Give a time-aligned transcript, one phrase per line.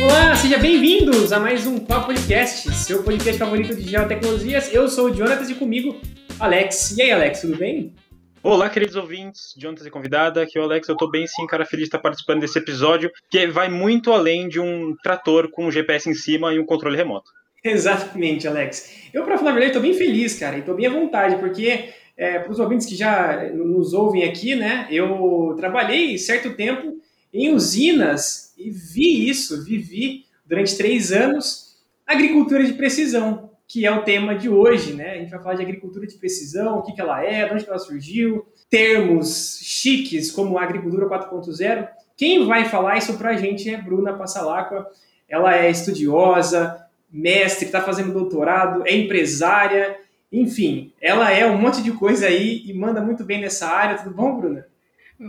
[0.00, 4.72] Olá, sejam bem-vindos a mais um Papo Podcast, seu podcast favorito de geotecnologias.
[4.72, 6.00] Eu sou o Jonatas e comigo,
[6.40, 6.96] Alex.
[6.96, 7.94] E aí, Alex, tudo bem?
[8.42, 11.66] Olá, queridos ouvintes, Jonatas e convidada, aqui é o Alex, eu tô bem sim, cara,
[11.66, 15.70] feliz de estar participando desse episódio, que vai muito além de um trator com um
[15.70, 17.30] GPS em cima e um controle remoto.
[17.64, 19.08] Exatamente, Alex.
[19.12, 21.90] Eu, pra falar a verdade, tô bem feliz, cara, e tô bem à vontade, porque
[22.16, 26.98] é, para os ouvintes que já nos ouvem aqui, né, eu trabalhei certo tempo
[27.32, 31.68] em usinas e vi isso, vivi durante três anos
[32.08, 35.10] agricultura de precisão, que é o tema de hoje, né?
[35.12, 37.68] A gente vai falar de agricultura de precisão, o que, que ela é, de onde
[37.68, 41.86] ela surgiu, termos chiques como agricultura 4.0.
[42.16, 44.86] Quem vai falar isso para a gente é Bruna Passalacqua.
[45.28, 46.77] Ela é estudiosa,
[47.10, 49.96] mestre, está fazendo doutorado, é empresária,
[50.30, 53.98] enfim, ela é um monte de coisa aí e manda muito bem nessa área.
[53.98, 54.66] Tudo bom, Bruna?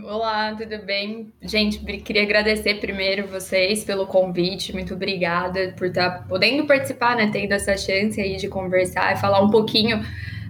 [0.04, 1.32] Olá, tudo bem?
[1.42, 7.52] Gente, queria agradecer primeiro vocês pelo convite, muito obrigada por estar podendo participar, né, tendo
[7.52, 10.00] essa chance aí de conversar e falar um pouquinho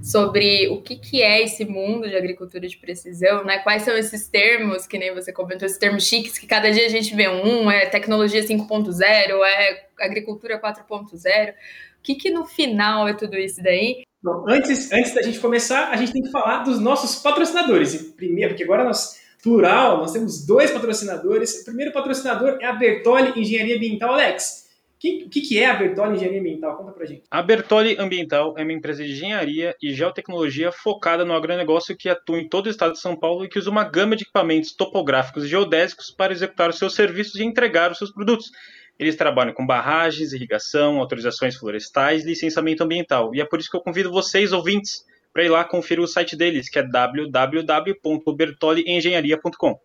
[0.03, 3.59] sobre o que, que é esse mundo de agricultura de precisão, né?
[3.59, 6.89] Quais são esses termos, que nem você comentou, esses termos chiques, que cada dia a
[6.89, 9.05] gente vê um, é tecnologia 5.0,
[9.45, 11.51] é agricultura 4.0.
[11.51, 14.03] O que, que no final é tudo isso daí?
[14.23, 17.95] Bom, antes, antes da gente começar, a gente tem que falar dos nossos patrocinadores.
[18.17, 21.63] Primeiro, porque agora nós plural, nós temos dois patrocinadores.
[21.63, 24.13] O primeiro patrocinador é a Bertoli Engenharia Ambiental.
[24.13, 24.69] Alex,
[25.01, 26.77] o que, que, é a Bertoli Engenharia Ambiental?
[26.77, 27.23] Conta pra gente.
[27.31, 32.39] A Bertoli Ambiental é uma empresa de engenharia e geotecnologia focada no agronegócio que atua
[32.39, 35.45] em todo o estado de São Paulo e que usa uma gama de equipamentos topográficos
[35.45, 38.51] e geodésicos para executar os seus serviços e entregar os seus produtos.
[38.99, 43.35] Eles trabalham com barragens, irrigação, autorizações florestais, licenciamento ambiental.
[43.35, 46.37] E é por isso que eu convido vocês, ouvintes, para ir lá conferir o site
[46.37, 49.81] deles, que é www.bertoliengenharia.com.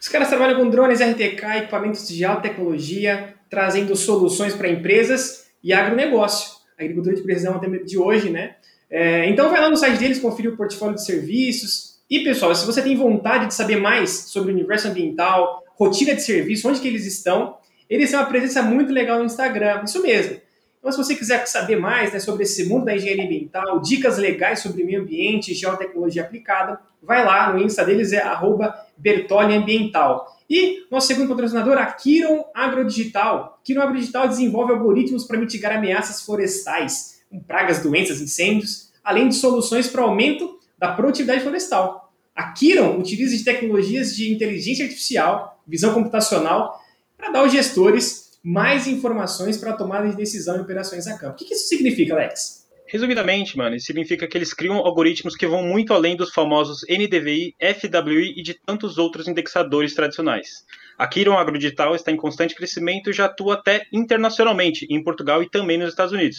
[0.00, 5.74] Os caras trabalham com drones RTK, equipamentos de alta tecnologia, trazendo soluções para empresas e
[5.74, 6.58] agronegócio.
[6.78, 8.56] A agricultura de precisão é tema de hoje, né?
[8.90, 12.00] É, então vai lá no site deles, conferir o portfólio de serviços.
[12.08, 16.22] E pessoal, se você tem vontade de saber mais sobre o universo ambiental, rotina de
[16.22, 17.58] serviço, onde que eles estão,
[17.88, 19.82] eles têm uma presença muito legal no Instagram.
[19.84, 20.40] Isso mesmo.
[20.80, 24.60] Então, se você quiser saber mais né, sobre esse mundo da engenharia ambiental, dicas legais
[24.60, 28.22] sobre meio ambiente geotecnologia aplicada, vai lá no Insta deles, é
[28.96, 30.26] Bertoli Ambiental.
[30.48, 33.60] E nosso segundo patrocinador, a Kiron Agrodigital.
[33.62, 39.86] Kiron Agrodigital desenvolve algoritmos para mitigar ameaças florestais, com pragas, doenças, incêndios, além de soluções
[39.86, 42.10] para aumento da produtividade florestal.
[42.34, 46.80] A Kiron utiliza tecnologias de inteligência artificial, visão computacional,
[47.18, 51.34] para dar aos gestores mais informações para tomada de decisão em operações a campo.
[51.34, 52.60] O que isso significa, Alex?
[52.86, 57.54] Resumidamente, mano, isso significa que eles criam algoritmos que vão muito além dos famosos NDVI,
[57.60, 60.64] FWI e de tantos outros indexadores tradicionais.
[60.98, 65.48] A Kiron Agrodigital está em constante crescimento e já atua até internacionalmente, em Portugal e
[65.48, 66.38] também nos Estados Unidos.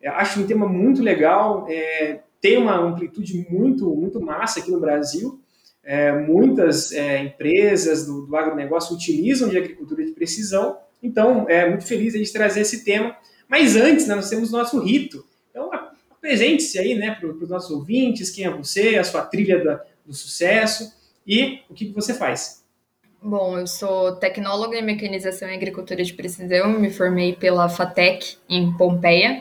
[0.00, 1.66] É, acho um tema muito legal.
[1.68, 5.40] É, tem uma amplitude muito, muito massa aqui no Brasil.
[5.82, 10.78] É, muitas é, empresas do, do agronegócio utilizam de agricultura de precisão.
[11.02, 13.16] Então, é muito feliz de trazer esse tema.
[13.48, 15.24] Mas antes, né, nós temos nosso rito.
[16.26, 20.12] Apresente-se aí né, para os nossos ouvintes, quem é você, a sua trilha da, do
[20.12, 20.92] sucesso
[21.24, 22.64] e o que, que você faz.
[23.22, 28.76] Bom, eu sou tecnóloga em mecanização e agricultura de precisão, me formei pela FATEC em
[28.76, 29.40] Pompeia.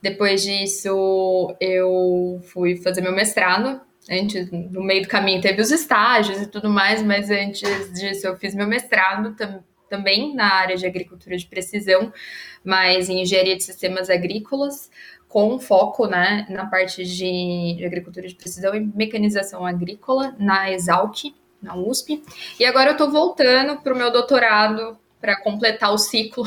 [0.00, 3.82] Depois disso, eu fui fazer meu mestrado.
[4.10, 8.36] Antes, no meio do caminho, teve os estágios e tudo mais, mas antes disso, eu
[8.36, 12.12] fiz meu mestrado tam também na área de agricultura de precisão,
[12.64, 14.90] mas em engenharia de sistemas agrícolas
[15.34, 21.74] com foco né, na parte de, agricultura de precisão e mecanização agrícola na Exalc, na
[21.74, 22.22] USP.
[22.60, 26.44] E agora eu estou voltando para o meu doutorado para completar o ciclo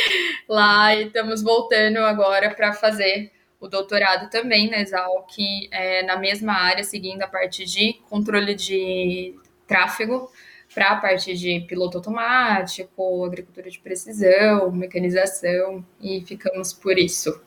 [0.48, 5.36] lá e estamos voltando agora para fazer o doutorado também na Exalc,
[5.70, 9.34] é, na mesma área, seguindo a parte de controle de
[9.66, 10.32] tráfego
[10.74, 17.38] para a parte de piloto automático, agricultura de precisão, mecanização e ficamos por isso.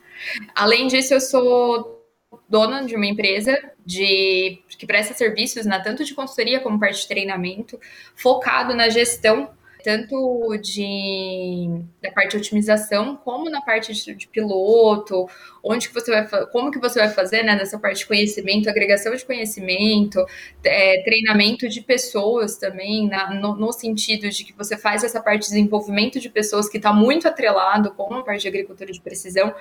[0.56, 2.04] Além disso, eu sou
[2.50, 7.08] dona de uma empresa de que presta serviços na tanto de consultoria como parte de
[7.08, 7.80] treinamento,
[8.16, 9.50] focado na gestão
[9.84, 11.68] tanto de
[12.02, 15.28] da parte de otimização como na parte de, de, piloto,
[15.62, 19.14] onde que você vai como que você vai fazer né, nessa parte de conhecimento, agregação
[19.14, 20.26] de conhecimento,
[20.64, 25.42] é, treinamento de pessoas também, na, no, no, sentido de que você faz essa parte
[25.42, 29.54] de desenvolvimento de pessoas que está muito atrelado com a parte de agricultura de precisão.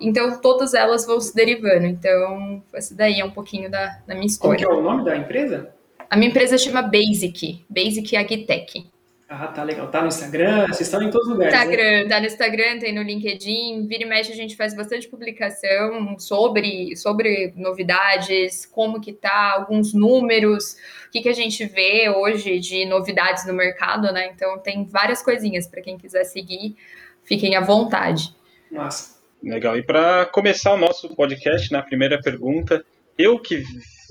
[0.00, 1.86] Então, todas elas vão se derivando.
[1.86, 4.66] Então, esse daí é um pouquinho da, da minha história.
[4.66, 5.72] Qual que é o nome da empresa?
[6.10, 8.94] A minha empresa chama Basic, Basic Agtech.
[9.28, 9.88] Ah, tá legal.
[9.88, 11.54] Tá no Instagram, vocês estão em todos os lugares.
[11.54, 12.08] Instagram, né?
[12.08, 13.86] tá no Instagram, tem no LinkedIn.
[13.86, 19.94] Vira e mexe, a gente faz bastante publicação sobre, sobre novidades, como que tá, alguns
[19.94, 20.76] números,
[21.08, 24.30] o que, que a gente vê hoje de novidades no mercado, né?
[24.32, 26.76] Então tem várias coisinhas para quem quiser seguir,
[27.24, 28.36] fiquem à vontade.
[28.70, 29.13] Nossa.
[29.44, 29.76] Legal.
[29.76, 32.84] E para começar o nosso podcast, na primeira pergunta,
[33.18, 33.62] eu que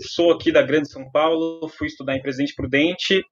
[0.02, 3.24] sou aqui da Grande São Paulo, fui estudar em Presidente Prudente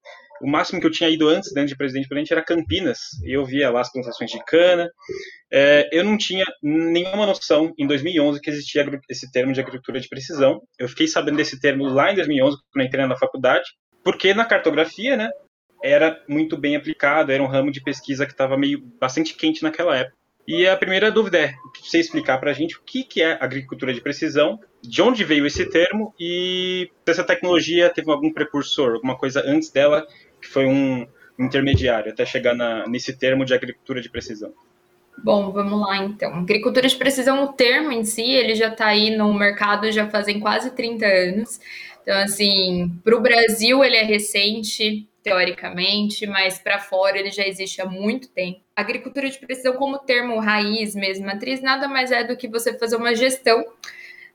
[0.41, 2.99] o máximo que eu tinha ido antes, dentro de Presidente Prudente, era Campinas.
[3.23, 4.89] Eu via lá as plantações de cana.
[5.51, 10.09] É, eu não tinha nenhuma noção, em 2011, que existia esse termo de agricultura de
[10.09, 10.61] precisão.
[10.79, 13.65] Eu fiquei sabendo desse termo lá em 2011, quando entrei na faculdade,
[14.03, 15.29] porque na cartografia, né,
[15.83, 19.95] era muito bem aplicado, era um ramo de pesquisa que estava meio bastante quente naquela
[19.95, 20.20] época.
[20.47, 23.93] E a primeira dúvida é você explicar para a gente o que, que é agricultura
[23.93, 29.15] de precisão, de onde veio esse termo e se essa tecnologia teve algum precursor, alguma
[29.15, 30.05] coisa antes dela
[30.41, 31.07] que foi um
[31.37, 34.51] intermediário até chegar na, nesse termo de agricultura de precisão?
[35.23, 36.33] Bom, vamos lá então.
[36.33, 40.39] Agricultura de precisão, o termo em si, ele já está aí no mercado já fazem
[40.39, 41.59] quase 30 anos.
[42.01, 47.81] Então, assim, para o Brasil ele é recente, teoricamente, mas para fora ele já existe
[47.81, 48.61] há muito tempo.
[48.81, 52.95] Agricultura de precisão, como termo raiz mesmo, matriz, nada mais é do que você fazer
[52.95, 53.63] uma gestão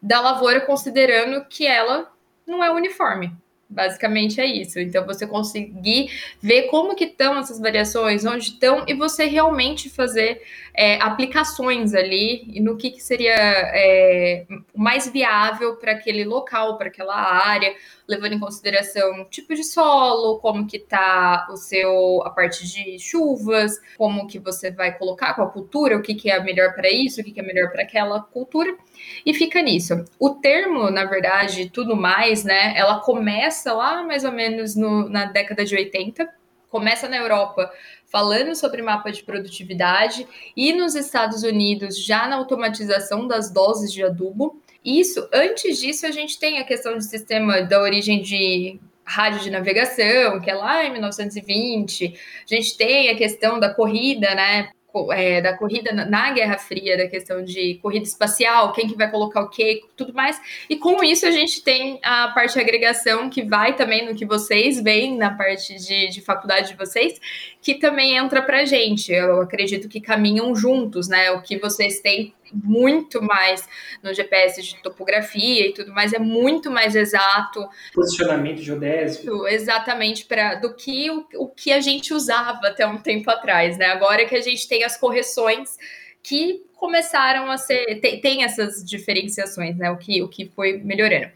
[0.01, 2.13] da lavoura considerando que ela
[2.47, 3.33] não é uniforme.
[3.69, 4.79] Basicamente é isso.
[4.79, 6.11] Então você conseguir
[6.41, 10.43] ver como que estão essas variações, onde estão, e você realmente fazer
[10.77, 16.89] é, aplicações ali e no que, que seria é, mais viável para aquele local, para
[16.89, 17.75] aquela área,
[18.07, 23.81] levando em consideração tipo de solo, como que tá o seu a parte de chuvas,
[23.97, 27.21] como que você vai colocar com a cultura, o que, que é melhor para isso,
[27.21, 28.77] o que, que é melhor para aquela cultura,
[29.25, 30.05] e fica nisso.
[30.21, 32.75] O termo, na verdade, tudo mais, né?
[32.77, 36.29] Ela começa lá mais ou menos no, na década de 80
[36.77, 37.73] começa na Europa
[38.05, 44.05] falando sobre mapa de produtividade e nos Estados Unidos já na automatização das doses de
[44.05, 44.61] adubo.
[44.85, 49.51] Isso, antes disso, a gente tem a questão de sistema da origem de rádio de
[49.51, 52.15] navegação, que é lá em 1920.
[52.45, 54.69] A gente tem a questão da corrida, né?
[55.13, 59.43] É, da corrida na Guerra Fria, da questão de corrida espacial, quem que vai colocar
[59.43, 60.41] o quê, tudo mais.
[60.69, 64.25] E com isso a gente tem a parte de agregação que vai também no que
[64.25, 67.21] vocês veem na parte de, de faculdade de vocês,
[67.61, 69.13] que também entra para gente.
[69.13, 71.31] Eu acredito que caminham juntos, né?
[71.33, 73.69] O que vocês têm muito mais
[74.03, 77.67] no GPS de topografia e tudo mais, é muito mais exato.
[77.95, 79.47] Posicionamento geodésico.
[79.47, 83.87] Exatamente, para do que o, o que a gente usava até um tempo atrás, né?
[83.87, 85.77] Agora que a gente tem as correções
[86.23, 88.01] que começaram a ser.
[88.01, 89.91] Tem, tem, essas diferenciações, né?
[89.91, 91.29] O que, o que foi melhorando.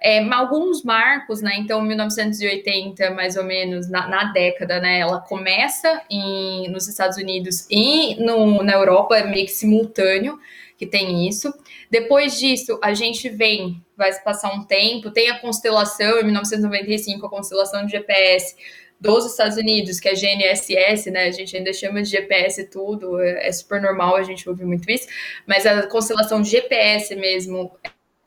[0.00, 1.56] É, alguns marcos, né?
[1.58, 5.00] Então, 1980, mais ou menos, na, na década, né?
[5.00, 10.38] Ela começa em, nos Estados Unidos e no, na Europa, é meio que simultâneo
[10.78, 11.52] que tem isso.
[11.90, 17.28] Depois disso, a gente vem, vai passar um tempo, tem a constelação, em 1995, a
[17.28, 18.54] constelação de GPS
[19.00, 21.24] dos Estados Unidos, que é GNSS, né?
[21.24, 24.90] A gente ainda chama de GPS tudo, é, é super normal a gente ouvir muito
[24.90, 25.06] isso,
[25.46, 27.70] mas a constelação GPS mesmo,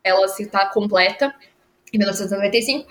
[0.03, 1.33] ela se está completa
[1.93, 2.87] em 1995.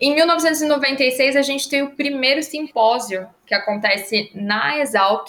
[0.00, 5.28] Em 1996, a gente tem o primeiro simpósio que acontece na Exalc,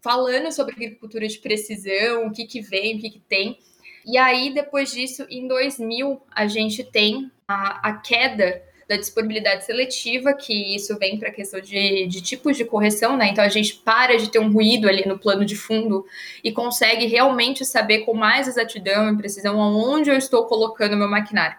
[0.00, 3.58] falando sobre agricultura de precisão, o que, que vem, o que, que tem.
[4.06, 10.32] E aí, depois disso, em 2000, a gente tem a, a queda da disponibilidade seletiva,
[10.32, 13.28] que isso vem para a questão de, de tipos de correção, né?
[13.28, 16.06] Então a gente para de ter um ruído ali no plano de fundo
[16.42, 21.56] e consegue realmente saber com mais exatidão e precisão aonde eu estou colocando meu maquinário.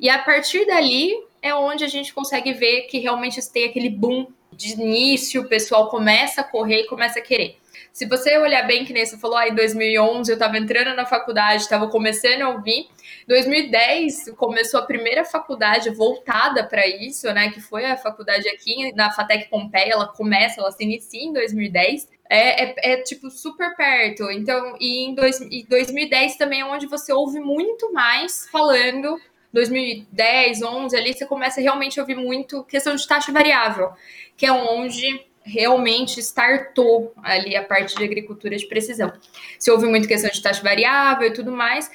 [0.00, 4.26] E a partir dali é onde a gente consegue ver que realmente tem aquele boom
[4.52, 7.56] de início, o pessoal começa a correr e começa a querer.
[7.92, 11.06] Se você olhar bem, que nem você falou, ah, em 2011 eu estava entrando na
[11.06, 12.88] faculdade, estava começando a ouvir.
[13.26, 17.50] 2010 começou a primeira faculdade voltada para isso, né?
[17.50, 19.92] Que foi a faculdade aqui na Fatec Pompeia.
[19.92, 22.08] Ela começa, ela se inicia em 2010.
[22.28, 24.30] É, é, é, tipo super perto.
[24.30, 29.20] Então, e em, dois, em 2010 também é onde você ouve muito mais falando
[29.52, 33.92] 2010, 11, ali você começa realmente a ouvir muito questão de taxa variável,
[34.36, 39.12] que é onde realmente startou ali a parte de agricultura de precisão.
[39.58, 41.90] Se ouve muito questão de taxa variável e tudo mais,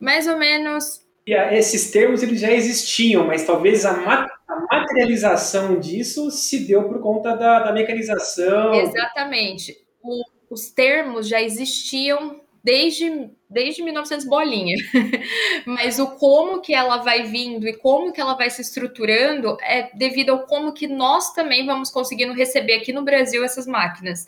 [0.00, 1.02] mais ou menos.
[1.26, 7.00] E esses termos eles já existiam, mas talvez a, a materialização disso se deu por
[7.00, 8.74] conta da, da mecanização.
[8.74, 9.76] Exatamente.
[10.02, 14.76] O, os termos já existiam desde, desde 1900 bolinha.
[15.66, 19.90] Mas o como que ela vai vindo e como que ela vai se estruturando é
[19.94, 24.26] devido ao como que nós também vamos conseguindo receber aqui no Brasil essas máquinas.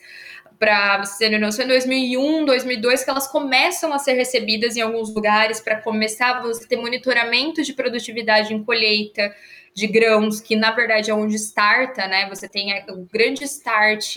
[0.58, 5.60] Para terem noção, em 2001, 2002 que elas começam a ser recebidas em alguns lugares
[5.60, 9.34] para começar a ter monitoramento de produtividade em colheita
[9.75, 12.28] de grãos, que na verdade é onde starta, né?
[12.30, 14.16] Você tem o grande start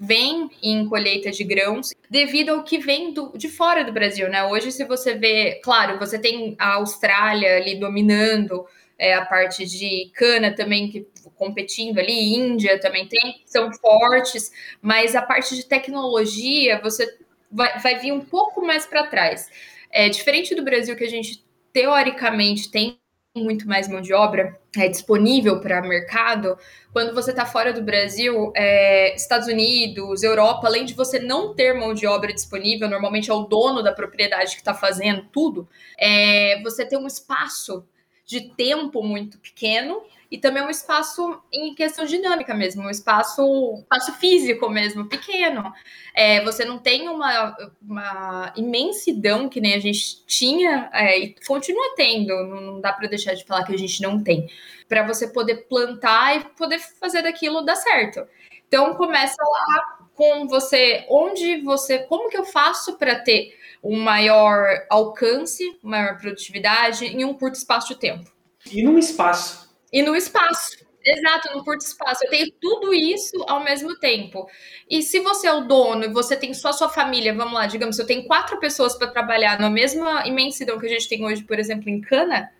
[0.00, 4.42] vem em colheita de grãos devido ao que vem do, de fora do Brasil, né?
[4.44, 8.64] Hoje, se você vê, claro, você tem a Austrália ali dominando
[8.98, 11.06] é, a parte de cana também que
[11.40, 17.18] competindo ali, Índia também tem, são fortes, mas a parte de tecnologia você
[17.50, 19.48] vai, vai vir um pouco mais para trás.
[19.90, 21.42] É diferente do Brasil que a gente
[21.72, 23.00] teoricamente tem
[23.34, 26.58] muito mais mão de obra é, disponível para mercado,
[26.92, 31.72] quando você está fora do Brasil, é, Estados Unidos, Europa, além de você não ter
[31.72, 36.60] mão de obra disponível, normalmente é o dono da propriedade que está fazendo tudo, é,
[36.62, 37.84] você tem um espaço
[38.26, 44.12] de tempo muito pequeno e também um espaço em questão dinâmica mesmo, um espaço, espaço
[44.12, 45.72] físico mesmo, pequeno.
[46.14, 51.94] É, você não tem uma, uma imensidão que nem a gente tinha é, e continua
[51.96, 54.48] tendo, não dá para deixar de falar que a gente não tem,
[54.88, 58.24] para você poder plantar e poder fazer daquilo dar certo.
[58.68, 64.64] Então começa lá com você, onde você, como que eu faço para ter um maior
[64.88, 68.30] alcance, maior produtividade em um curto espaço de tempo.
[68.70, 70.78] E num espaço e no espaço.
[71.04, 72.24] Exato, no curto espaço.
[72.24, 74.46] Eu tenho tudo isso ao mesmo tempo.
[74.88, 77.98] E se você é o dono e você tem só sua família, vamos lá, digamos,
[77.98, 81.58] eu tenho quatro pessoas para trabalhar na mesma imensidão que a gente tem hoje, por
[81.58, 82.50] exemplo, em cana,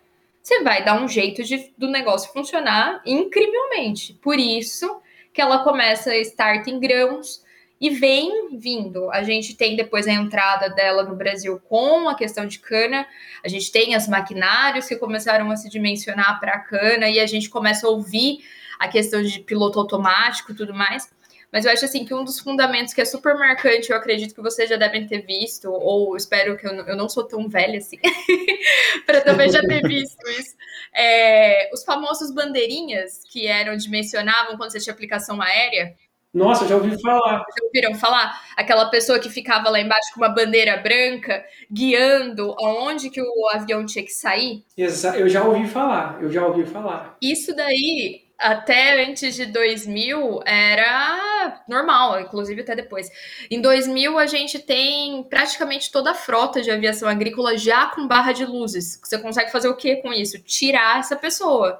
[0.41, 4.15] você vai dar um jeito de, do negócio funcionar incrivelmente.
[4.15, 7.43] Por isso que ela começa a start em grãos,
[7.81, 9.09] e vem vindo.
[9.09, 13.07] A gente tem depois a entrada dela no Brasil com a questão de cana,
[13.43, 17.25] a gente tem as maquinários que começaram a se dimensionar para a cana e a
[17.25, 18.45] gente começa a ouvir
[18.77, 21.09] a questão de piloto automático e tudo mais.
[21.51, 24.41] Mas eu acho assim que um dos fundamentos que é super marcante, eu acredito que
[24.41, 27.97] vocês já devem ter visto, ou espero que eu, eu não sou tão velha assim,
[29.05, 30.55] para também já ter visto isso.
[30.93, 35.93] É, os famosos bandeirinhas que eram dimensionavam quando você tinha aplicação aérea,
[36.33, 37.39] nossa, já ouvi falar.
[37.39, 38.41] Já ouviram falar?
[38.55, 43.85] Aquela pessoa que ficava lá embaixo com uma bandeira branca, guiando aonde que o avião
[43.85, 44.63] tinha que sair?
[44.77, 47.17] Exa eu já ouvi falar, eu já ouvi falar.
[47.21, 53.09] Isso daí, até antes de 2000, era normal, inclusive até depois.
[53.49, 58.31] Em 2000, a gente tem praticamente toda a frota de aviação agrícola já com barra
[58.31, 59.01] de luzes.
[59.03, 60.41] Você consegue fazer o que com isso?
[60.41, 61.77] Tirar essa pessoa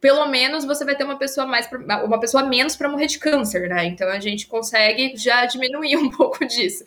[0.00, 1.68] pelo menos você vai ter uma pessoa mais
[2.04, 3.84] uma pessoa menos para morrer de câncer, né?
[3.84, 6.84] Então a gente consegue já diminuir um pouco disso.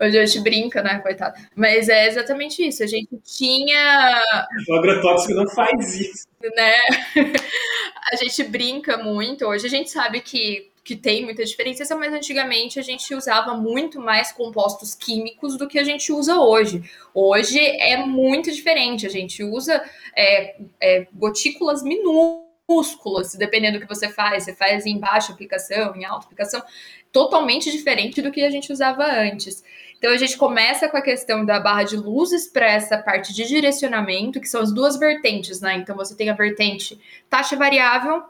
[0.00, 1.34] Hoje a gente brinca, né, coitado.
[1.56, 2.82] Mas é exatamente isso.
[2.82, 4.22] A gente tinha
[4.68, 6.76] o agrotóxico não faz isso, né?
[8.12, 9.44] a gente brinca muito.
[9.44, 14.00] Hoje a gente sabe que que tem muita diferença, mas antigamente a gente usava muito
[14.00, 16.82] mais compostos químicos do que a gente usa hoje.
[17.14, 19.80] Hoje é muito diferente, a gente usa
[20.16, 24.44] é, é, gotículas minúsculas músculos, dependendo do que você faz.
[24.44, 26.62] Você faz em baixa aplicação, em alta aplicação,
[27.10, 29.62] totalmente diferente do que a gente usava antes.
[29.98, 33.46] Então a gente começa com a questão da barra de luzes para essa parte de
[33.46, 35.74] direcionamento, que são as duas vertentes, né?
[35.74, 38.22] Então você tem a vertente taxa variável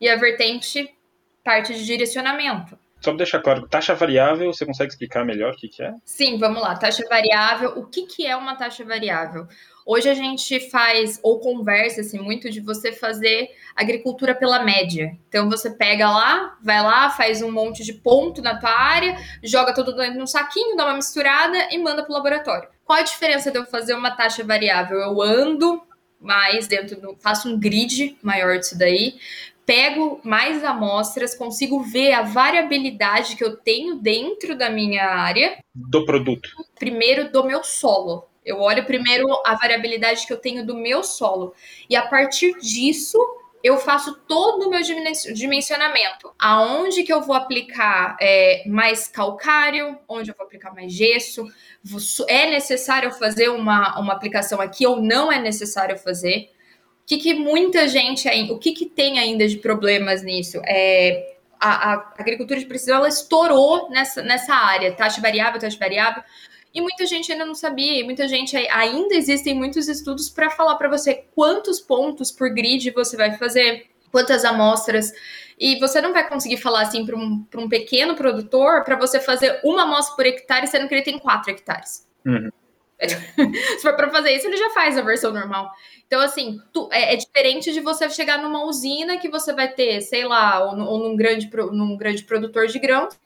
[0.00, 0.88] e a vertente
[1.44, 2.78] parte de direcionamento.
[3.00, 5.94] Só para deixar claro, taxa variável, você consegue explicar melhor o que, que é?
[6.04, 6.76] Sim, vamos lá.
[6.76, 9.46] Taxa variável, o que, que é uma taxa variável?
[9.86, 15.16] Hoje a gente faz ou conversa assim, muito de você fazer agricultura pela média.
[15.28, 19.74] Então você pega lá, vai lá, faz um monte de ponto na tua área, joga
[19.74, 22.68] tudo dentro de um saquinho, dá uma misturada e manda para o laboratório.
[22.84, 24.98] Qual a diferença de eu fazer uma taxa variável?
[24.98, 25.82] Eu ando
[26.20, 27.16] mais dentro do.
[27.18, 29.14] faço um grid maior disso daí,
[29.70, 35.58] pego mais amostras, consigo ver a variabilidade que eu tenho dentro da minha área.
[35.72, 36.50] Do produto.
[36.76, 38.28] Primeiro do meu solo.
[38.44, 41.54] Eu olho primeiro a variabilidade que eu tenho do meu solo.
[41.88, 43.16] E a partir disso,
[43.62, 46.34] eu faço todo o meu dimensionamento.
[46.36, 51.46] Aonde que eu vou aplicar é, mais calcário, onde eu vou aplicar mais gesso,
[52.26, 56.50] é necessário fazer uma, uma aplicação aqui ou não é necessário fazer.
[57.02, 60.60] O que, que muita gente, o que, que tem ainda de problemas nisso?
[60.64, 66.22] É, a, a agricultura de precisão ela estourou nessa, nessa área, taxa variável, taxa variável.
[66.72, 70.88] E muita gente ainda não sabia, muita gente ainda existem muitos estudos para falar para
[70.88, 75.12] você quantos pontos por grid você vai fazer, quantas amostras.
[75.58, 79.60] E você não vai conseguir falar assim para um, um pequeno produtor para você fazer
[79.64, 82.06] uma amostra por hectare, sendo que ele tem quatro hectares.
[82.24, 82.50] Uhum.
[83.76, 85.70] Se for para fazer isso, ele já faz a versão normal.
[86.06, 90.00] Então, assim, tu, é, é, diferente de você chegar numa usina que você vai ter,
[90.00, 93.18] sei lá, ou, ou num, grande, num grande produtor de grãos,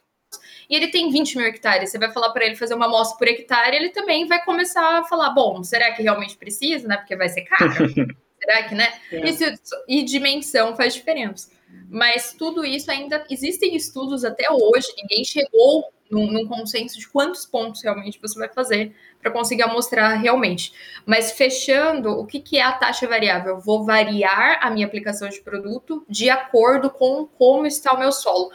[0.68, 1.90] e ele tem 20 mil hectares.
[1.90, 5.04] Você vai falar para ele fazer uma amostra por hectare, ele também vai começar a
[5.04, 6.96] falar: bom, será que realmente precisa, né?
[6.96, 7.72] Porque vai ser caro.
[8.38, 8.92] será que, né?
[9.10, 9.28] É.
[9.28, 9.44] Isso,
[9.88, 11.50] e dimensão faz diferença.
[11.88, 17.44] Mas tudo isso ainda existem estudos até hoje, ninguém chegou num, num consenso de quantos
[17.46, 20.74] pontos realmente você vai fazer para conseguir mostrar realmente.
[21.06, 23.54] Mas fechando, o que, que é a taxa variável?
[23.54, 28.12] Eu vou variar a minha aplicação de produto de acordo com como está o meu
[28.12, 28.50] solo.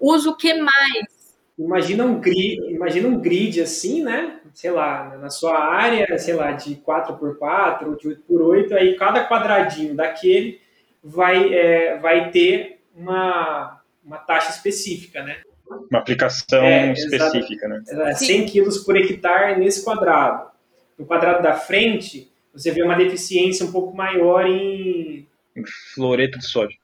[0.00, 1.36] Uso o que mais?
[1.58, 4.40] Imagina um grid, imagina um grid assim, né?
[4.54, 9.94] Sei lá, na sua área, sei lá, de 4x4 ou de 8x8, aí cada quadradinho
[9.94, 10.58] daquele
[11.02, 15.42] vai, é, vai ter uma, uma taxa específica, né?
[15.90, 18.14] Uma aplicação é, específica, né?
[18.14, 20.50] 100 quilos por hectare nesse quadrado.
[20.98, 25.26] No quadrado da frente, você vê uma deficiência um pouco maior em...
[25.56, 25.62] em
[25.94, 26.78] fluoreto de sódio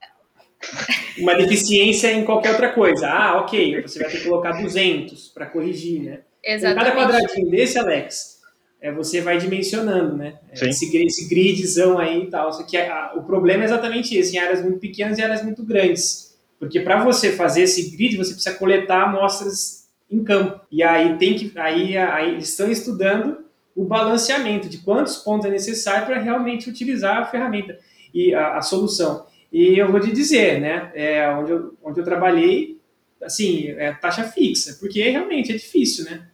[1.18, 3.08] uma deficiência em qualquer outra coisa.
[3.08, 6.20] Ah, ok, você vai ter que colocar 200 para corrigir, né?
[6.44, 6.86] Exatamente.
[6.86, 8.40] Em cada quadradinho desse, Alex,
[8.80, 10.38] é, você vai dimensionando, né?
[10.50, 12.52] É, esse, esse gridzão aí e tal.
[12.52, 15.64] Só que a, o problema é exatamente esse, em áreas muito pequenas e áreas muito
[15.64, 16.29] grandes.
[16.60, 20.60] Porque para você fazer esse grid, você precisa coletar amostras em campo.
[20.70, 21.58] E aí tem que.
[21.58, 23.38] Aí, aí eles estão estudando
[23.74, 27.78] o balanceamento de quantos pontos é necessário para realmente utilizar a ferramenta
[28.12, 29.26] e a, a solução.
[29.50, 32.78] E eu vou te dizer, né, é, onde, eu, onde eu trabalhei,
[33.22, 36.26] assim, é taxa fixa, porque realmente é difícil, né?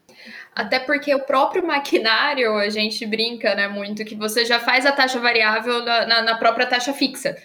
[0.54, 4.92] Até porque o próprio maquinário, a gente brinca, né, muito, que você já faz a
[4.92, 7.36] taxa variável na, na, na própria taxa fixa.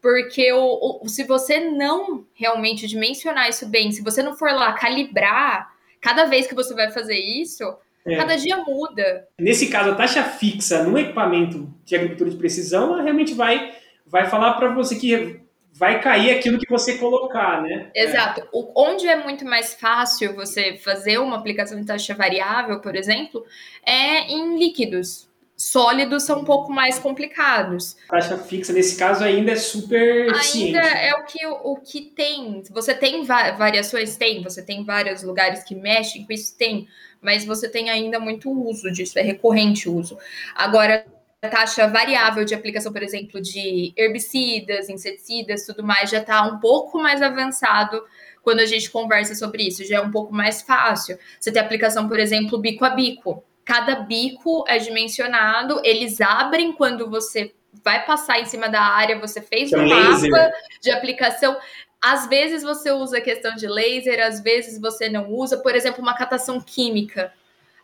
[0.00, 4.72] Porque o, o, se você não realmente dimensionar isso bem, se você não for lá
[4.72, 7.64] calibrar cada vez que você vai fazer isso,
[8.06, 8.16] é.
[8.16, 9.28] cada dia muda.
[9.38, 13.74] Nesse caso, a taxa fixa no equipamento de agricultura de precisão, ela realmente vai
[14.06, 15.40] vai falar para você que
[15.72, 17.90] vai cair aquilo que você colocar, né?
[17.94, 18.46] Exato.
[18.52, 23.44] O, onde é muito mais fácil você fazer uma aplicação de taxa variável, por exemplo,
[23.86, 25.29] é em líquidos.
[25.60, 27.94] Sólidos são um pouco mais complicados.
[28.08, 32.62] Taxa fixa, nesse caso, ainda é super Ainda é o que, o que tem.
[32.70, 34.16] Você tem variações?
[34.16, 34.42] Tem.
[34.42, 36.56] Você tem vários lugares que mexem com isso?
[36.56, 36.88] Tem.
[37.20, 40.16] Mas você tem ainda muito uso disso, é recorrente o uso.
[40.54, 41.04] Agora,
[41.42, 46.98] taxa variável de aplicação, por exemplo, de herbicidas, inseticidas, tudo mais, já está um pouco
[46.98, 48.02] mais avançado
[48.42, 51.18] quando a gente conversa sobre isso, já é um pouco mais fácil.
[51.38, 53.44] Você tem aplicação, por exemplo, bico a bico.
[53.70, 57.52] Cada bico é dimensionado, eles abrem quando você
[57.84, 60.52] vai passar em cima da área, você fez um mapa
[60.82, 61.56] de aplicação.
[62.02, 66.02] Às vezes você usa a questão de laser, às vezes você não usa, por exemplo,
[66.02, 67.32] uma catação química.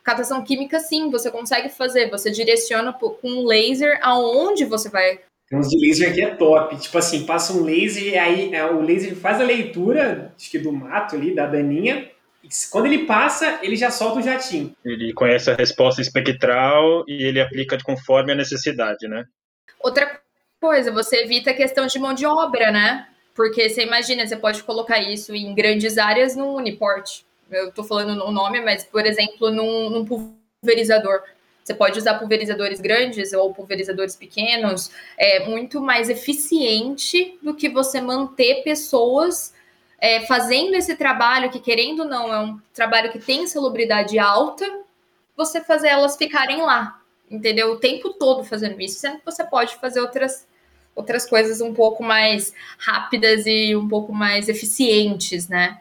[0.03, 2.09] Catação química, sim, você consegue fazer.
[2.09, 5.21] Você direciona com um laser aonde você vai.
[5.49, 6.75] Tem uns de laser que é top.
[6.75, 10.59] Tipo assim, passa um laser e aí é, o laser faz a leitura, acho que
[10.59, 12.11] do mato ali, da daninha.
[12.71, 14.75] Quando ele passa, ele já solta o jatinho.
[14.83, 19.25] Ele conhece a resposta espectral e ele aplica conforme a necessidade, né?
[19.79, 20.19] Outra
[20.59, 23.07] coisa, você evita a questão de mão de obra, né?
[23.35, 28.23] Porque você imagina, você pode colocar isso em grandes áreas no Uniport eu estou falando
[28.23, 31.21] o nome, mas, por exemplo, num, num, pulverizador.
[31.63, 37.99] Você pode usar pulverizadores grandes ou pulverizadores pequenos, é muito mais eficiente do que você
[37.99, 39.53] manter pessoas
[39.99, 44.65] é, fazendo esse trabalho, que querendo ou não, é um trabalho que tem salubridade alta,
[45.35, 47.71] você fazer elas ficarem lá, entendeu?
[47.71, 50.47] O tempo todo fazendo isso, sendo que você pode fazer outras
[50.95, 55.79] outras coisas um pouco mais rápidas e um pouco mais eficientes, né?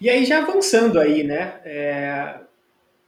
[0.00, 1.54] E aí, já avançando aí, né?
[1.64, 2.34] É,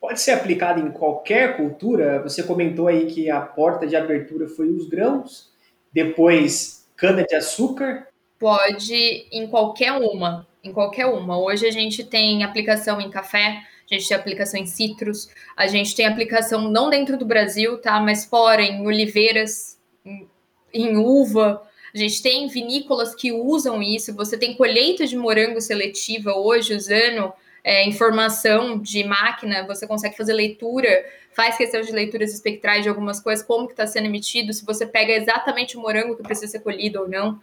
[0.01, 2.21] pode ser aplicado em qualquer cultura.
[2.23, 5.53] Você comentou aí que a porta de abertura foi os grãos,
[5.93, 8.09] depois cana-de-açúcar.
[8.45, 11.41] Pode em qualquer uma, em qualquer uma.
[11.41, 15.97] Hoje a gente tem aplicação em café, a gente tem aplicação em citros, a gente
[15.97, 17.99] tem aplicação não dentro do Brasil, tá?
[18.01, 20.29] Mas fora, em oliveiras, em,
[20.75, 21.63] em uva.
[21.95, 27.33] A gente tem vinícolas que usam isso, você tem colheita de morango seletiva hoje usando
[27.65, 31.03] é, informação de máquina, você consegue fazer leitura,
[31.33, 34.85] faz questão de leituras espectrais de algumas coisas, como que está sendo emitido, se você
[34.85, 37.41] pega exatamente o morango que precisa ser colhido ou não.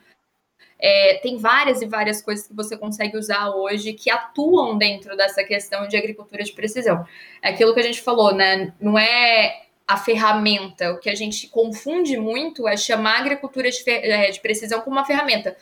[0.82, 5.44] É, tem várias e várias coisas que você consegue usar hoje que atuam dentro dessa
[5.44, 7.06] questão de agricultura de precisão.
[7.42, 8.74] É aquilo que a gente falou, né?
[8.80, 10.92] Não é a ferramenta.
[10.92, 15.06] O que a gente confunde muito é chamar agricultura de, é, de precisão como uma
[15.06, 15.56] ferramenta.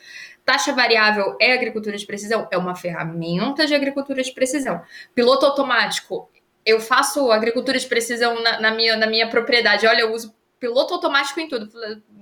[0.44, 2.48] Taxa variável é agricultura de precisão?
[2.50, 4.80] É uma ferramenta de agricultura de precisão.
[5.14, 6.30] Piloto automático,
[6.64, 9.86] eu faço agricultura de precisão na, na minha, na minha propriedade.
[9.86, 11.68] Olha, eu uso piloto automático em tudo.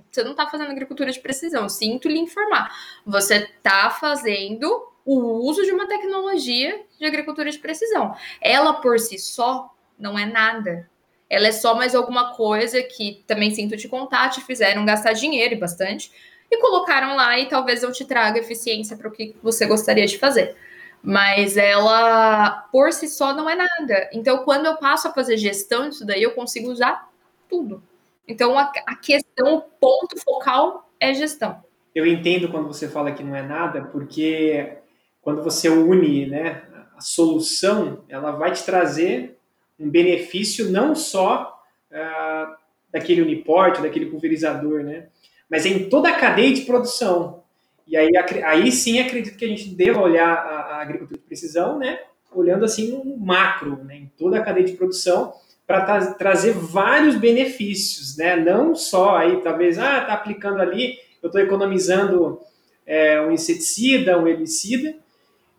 [0.09, 2.73] Você não está fazendo agricultura de precisão, sinto lhe informar.
[3.05, 8.15] Você está fazendo o uso de uma tecnologia de agricultura de precisão.
[8.41, 10.89] Ela por si só não é nada.
[11.29, 15.53] Ela é só mais alguma coisa que também sinto te contar, te fizeram gastar dinheiro
[15.53, 16.11] e bastante,
[16.49, 20.17] e colocaram lá e talvez eu te traga eficiência para o que você gostaria de
[20.17, 20.55] fazer.
[21.03, 24.09] Mas ela por si só não é nada.
[24.11, 27.09] Então, quando eu passo a fazer gestão disso daí, eu consigo usar
[27.47, 27.83] tudo.
[28.29, 31.63] Então, a, a questão, o ponto focal é gestão.
[31.95, 34.77] Eu entendo quando você fala que não é nada, porque
[35.19, 36.61] quando você une né,
[36.95, 39.35] a solução, ela vai te trazer
[39.79, 41.59] um benefício não só
[41.91, 42.55] uh,
[42.91, 45.07] daquele uniporte, daquele pulverizador, né,
[45.49, 47.43] mas em toda a cadeia de produção.
[47.87, 48.11] E aí,
[48.45, 51.99] aí sim acredito que a gente deva olhar a, a agricultura de precisão, né,
[52.31, 55.33] olhando assim no macro, né, em toda a cadeia de produção,
[55.69, 58.35] para tra trazer vários benefícios, né?
[58.35, 62.41] Não só aí, talvez, ah, tá aplicando ali, eu estou economizando
[62.87, 64.97] é, um inseticida, um herbicida,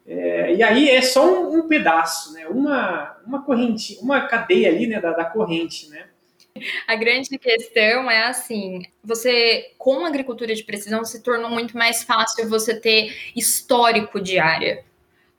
[0.04, 2.48] é, e aí é só um, um, pedaço, né?
[2.48, 6.08] Uma, uma corrente, uma cadeia ali, né, da, da corrente, né?
[6.88, 12.02] A grande questão é assim: você, com a agricultura de precisão, se tornou muito mais
[12.02, 14.84] fácil você ter histórico de área.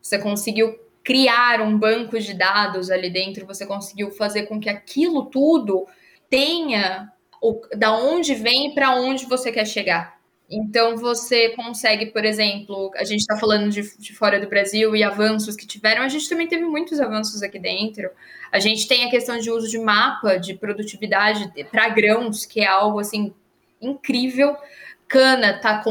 [0.01, 5.25] Você conseguiu criar um banco de dados ali dentro, você conseguiu fazer com que aquilo
[5.25, 5.87] tudo
[6.29, 7.11] tenha
[7.41, 10.21] o, da onde vem para onde você quer chegar.
[10.49, 15.01] Então você consegue, por exemplo, a gente está falando de, de, fora do Brasil e
[15.01, 18.09] avanços que tiveram, a gente também teve muitos avanços aqui dentro.
[18.51, 22.67] A gente tem a questão de uso de mapa de produtividade para grãos, que é
[22.67, 23.33] algo assim
[23.81, 24.55] incrível.
[25.07, 25.81] Cana tá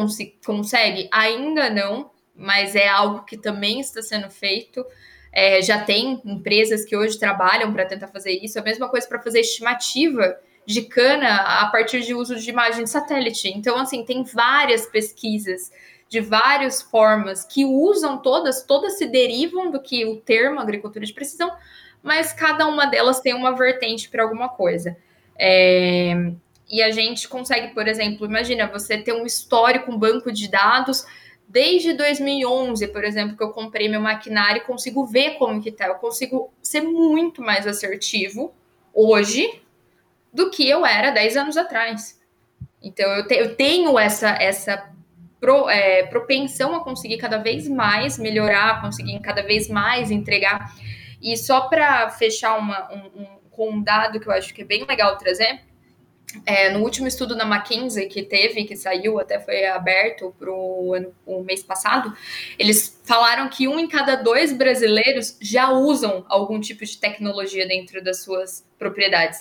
[0.44, 1.08] consegue?
[1.10, 4.84] Ainda não, mas é algo que também está sendo feito.
[5.30, 8.58] É, já tem empresas que hoje trabalham para tentar fazer isso.
[8.58, 12.90] A mesma coisa para fazer estimativa de cana a partir de uso de imagem de
[12.90, 13.48] satélite.
[13.48, 15.70] Então, assim, tem várias pesquisas
[16.08, 21.12] de várias formas que usam todas, todas se derivam do que o termo agricultura de
[21.12, 21.52] precisão,
[22.02, 24.96] mas cada uma delas tem uma vertente para alguma coisa.
[25.38, 26.32] É,
[26.68, 31.04] e a gente consegue, por exemplo, imagina você ter um histórico, um banco de dados
[31.50, 35.88] Desde 2011, por exemplo, que eu comprei meu maquinário, consigo ver como que tá.
[35.88, 38.54] Eu consigo ser muito mais assertivo
[38.94, 39.60] hoje
[40.32, 42.20] do que eu era 10 anos atrás.
[42.80, 44.92] Então, eu, te, eu tenho essa, essa
[45.40, 50.72] pro, é, propensão a conseguir cada vez mais melhorar, conseguir cada vez mais entregar.
[51.20, 54.64] E só para fechar uma, um, um, com um dado que eu acho que é
[54.64, 55.62] bem legal trazer,
[56.46, 61.44] é, no último estudo da McKinsey que teve, que saiu, até foi aberto para o
[61.44, 62.16] mês passado,
[62.58, 68.02] eles falaram que um em cada dois brasileiros já usam algum tipo de tecnologia dentro
[68.02, 69.40] das suas propriedades.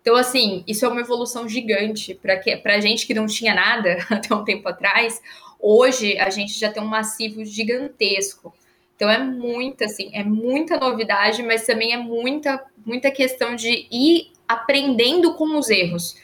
[0.00, 4.34] Então, assim, isso é uma evolução gigante para a gente que não tinha nada até
[4.34, 5.20] um tempo atrás.
[5.58, 8.54] Hoje, a gente já tem um massivo gigantesco.
[8.94, 14.32] Então, é muita, assim, é muita novidade, mas também é muita, muita questão de ir
[14.46, 16.16] aprendendo com os erros.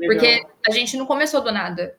[0.00, 0.18] Legal.
[0.18, 1.98] Porque a gente não começou do nada.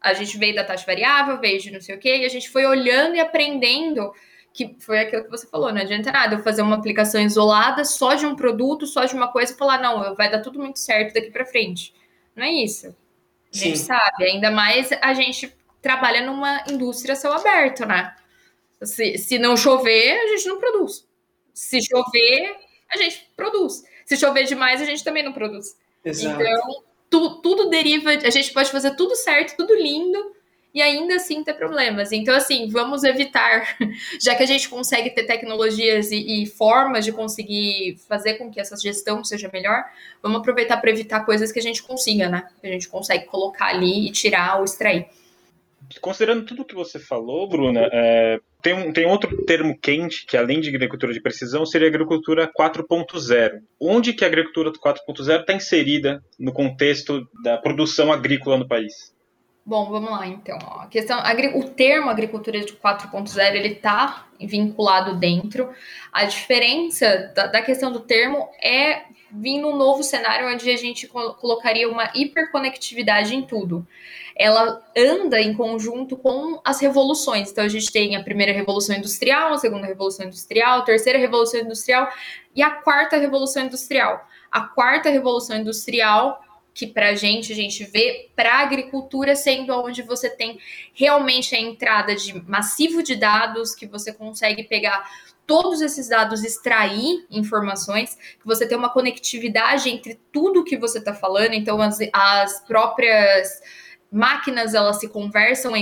[0.00, 2.48] A gente veio da taxa variável, veio de não sei o quê, e a gente
[2.50, 4.12] foi olhando e aprendendo
[4.52, 8.14] que foi aquilo que você falou, não adianta nada eu fazer uma aplicação isolada só
[8.14, 11.14] de um produto, só de uma coisa e falar, não, vai dar tudo muito certo
[11.14, 11.94] daqui para frente.
[12.34, 12.88] Não é isso.
[13.54, 18.14] A gente sabe, ainda mais a gente trabalha numa indústria céu aberto, né?
[18.82, 21.06] Se, se não chover, a gente não produz.
[21.54, 22.56] Se chover,
[22.92, 23.84] a gente produz.
[24.04, 25.76] Se chover demais, a gente também não produz.
[26.04, 26.40] Exato.
[26.40, 30.36] Então, tu, tudo deriva, a gente pode fazer tudo certo, tudo lindo,
[30.74, 32.12] e ainda assim ter problemas.
[32.12, 33.76] Então, assim, vamos evitar,
[34.20, 38.60] já que a gente consegue ter tecnologias e, e formas de conseguir fazer com que
[38.60, 39.84] essa gestão seja melhor,
[40.22, 42.48] vamos aproveitar para evitar coisas que a gente consiga, né?
[42.60, 45.06] Que a gente consegue colocar ali e tirar ou extrair.
[46.00, 50.60] Considerando tudo que você falou, Bruna, é, tem, um, tem outro termo quente que, além
[50.60, 53.60] de agricultura de precisão, seria agricultura 4.0.
[53.80, 59.16] Onde que a agricultura 4.0 está inserida no contexto da produção agrícola no país?
[59.68, 60.56] Bom, vamos lá então.
[60.80, 61.20] A questão,
[61.54, 65.70] o termo agricultura de 4.0 ele está vinculado dentro.
[66.10, 71.06] A diferença da, da, questão do termo é vir num novo cenário onde a gente
[71.06, 73.86] colocaria uma hiperconectividade em tudo.
[74.38, 77.50] Ela anda em conjunto com as revoluções.
[77.50, 81.60] Então a gente tem a primeira revolução industrial, a segunda revolução industrial, a terceira revolução
[81.60, 82.08] industrial
[82.54, 84.24] e a quarta revolução industrial.
[84.50, 86.40] A quarta revolução industrial
[86.78, 90.60] que para a gente, a gente vê para a agricultura sendo onde você tem
[90.94, 95.04] realmente a entrada de massivo de dados, que você consegue pegar
[95.44, 101.12] todos esses dados, extrair informações, que você tem uma conectividade entre tudo que você está
[101.12, 103.60] falando, então as, as próprias
[104.10, 105.74] máquinas elas se conversam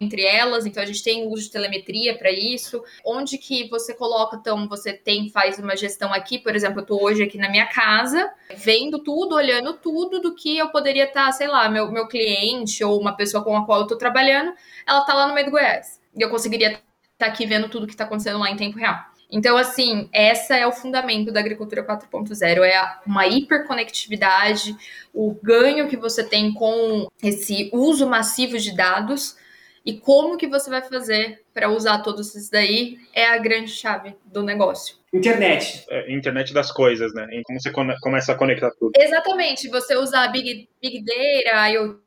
[0.00, 2.82] entre elas, então a gente tem uso de telemetria para isso.
[3.04, 7.02] Onde que você coloca, então, você tem, faz uma gestão aqui, por exemplo, eu estou
[7.02, 11.32] hoje aqui na minha casa, vendo tudo, olhando tudo do que eu poderia estar, tá,
[11.32, 14.54] sei lá, meu, meu cliente ou uma pessoa com a qual eu estou trabalhando,
[14.86, 16.00] ela está lá no meio do Goiás.
[16.16, 16.82] E eu conseguiria estar
[17.18, 18.98] tá aqui vendo tudo que está acontecendo lá em tempo real.
[19.30, 24.76] Então, assim, essa é o fundamento da agricultura 4.0, é uma hiperconectividade,
[25.12, 29.36] o ganho que você tem com esse uso massivo de dados
[29.84, 34.14] e como que você vai fazer para usar todos esses daí é a grande chave
[34.24, 34.96] do negócio.
[35.12, 35.84] Internet.
[35.88, 37.26] É, internet das coisas, né?
[37.44, 38.92] Como você começa a conectar tudo.
[38.96, 39.68] Exatamente.
[39.68, 41.98] Você usar Big, Big Data, IoT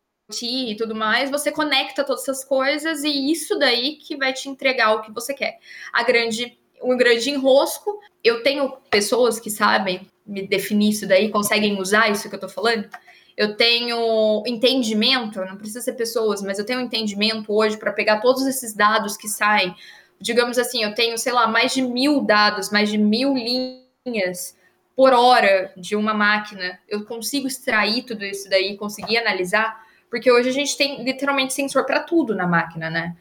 [0.72, 4.94] e tudo mais, você conecta todas essas coisas e isso daí que vai te entregar
[4.94, 5.60] o que você quer.
[5.92, 8.00] A grande, um grande enrosco.
[8.24, 12.50] Eu tenho pessoas que sabem me definir isso daí, conseguem usar isso que eu tô
[12.50, 12.88] falando
[13.36, 18.46] eu tenho entendimento, não precisa ser pessoas, mas eu tenho entendimento hoje para pegar todos
[18.46, 19.76] esses dados que saem.
[20.20, 24.56] Digamos assim, eu tenho, sei lá, mais de mil dados, mais de mil linhas
[24.96, 26.80] por hora de uma máquina.
[26.88, 31.86] Eu consigo extrair tudo isso daí, conseguir analisar, porque hoje a gente tem literalmente sensor
[31.86, 33.16] para tudo na máquina, né?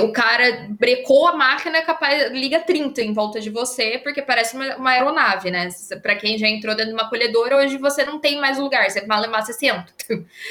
[0.00, 4.76] O cara brecou a máquina, capaz, liga 30 em volta de você, porque parece uma,
[4.76, 5.68] uma aeronave, né?
[6.00, 8.90] Para quem já entrou dentro de uma colhedora, hoje você não tem mais lugar.
[8.90, 9.92] Você vai levar 60.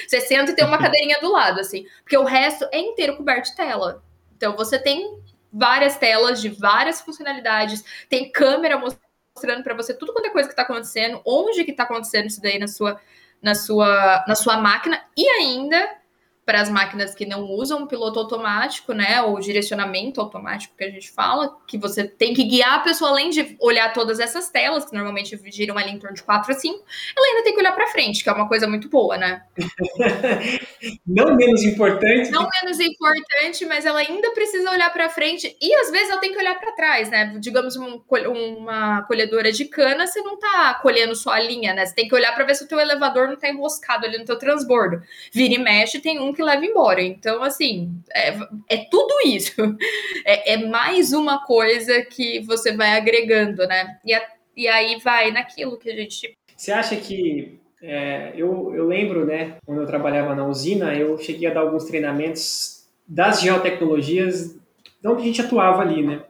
[0.07, 1.87] 60 e tem uma cadeirinha do lado, assim.
[2.03, 4.03] Porque o resto é inteiro coberto de tela.
[4.37, 5.17] Então você tem
[5.51, 10.53] várias telas de várias funcionalidades, tem câmera mostrando para você tudo quanto é coisa que
[10.53, 12.99] está acontecendo, onde que está acontecendo isso daí na sua,
[13.41, 16.02] na sua, na sua máquina, e ainda
[16.45, 21.09] para as máquinas que não usam piloto automático, né, ou direcionamento automático que a gente
[21.11, 24.93] fala, que você tem que guiar a pessoa além de olhar todas essas telas, que
[24.93, 26.83] normalmente giram ali em torno de 4 a 5,
[27.15, 29.43] ela ainda tem que olhar para frente, que é uma coisa muito boa, né?
[31.07, 32.29] não menos importante.
[32.31, 36.33] Não menos importante, mas ela ainda precisa olhar para frente e às vezes ela tem
[36.33, 37.35] que olhar para trás, né?
[37.39, 38.01] Digamos um,
[38.57, 41.85] uma colhedora de cana, você não tá colhendo só a linha, né?
[41.85, 44.25] Você tem que olhar para ver se o teu elevador não tá enroscado ali no
[44.25, 45.01] teu transbordo.
[45.31, 47.01] Vira e mexe, tem um que leva embora.
[47.01, 48.37] Então, assim, é,
[48.69, 49.53] é tudo isso.
[50.25, 53.97] É, é, mais uma coisa que você vai agregando, né?
[54.05, 54.21] E, a,
[54.55, 56.33] e aí vai naquilo que a gente.
[56.55, 57.59] Você acha que.
[57.81, 61.83] É, eu, eu lembro, né, quando eu trabalhava na usina, eu cheguei a dar alguns
[61.83, 64.55] treinamentos das geotecnologias,
[65.01, 66.23] de onde a gente atuava ali, né?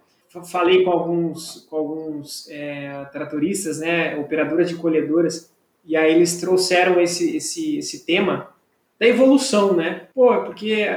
[0.51, 5.53] Falei com alguns, com alguns é, tratoristas, né, operadoras de colhedoras,
[5.85, 8.52] e aí eles trouxeram esse, esse, esse tema
[8.99, 10.08] da evolução, né?
[10.13, 10.88] Pô, porque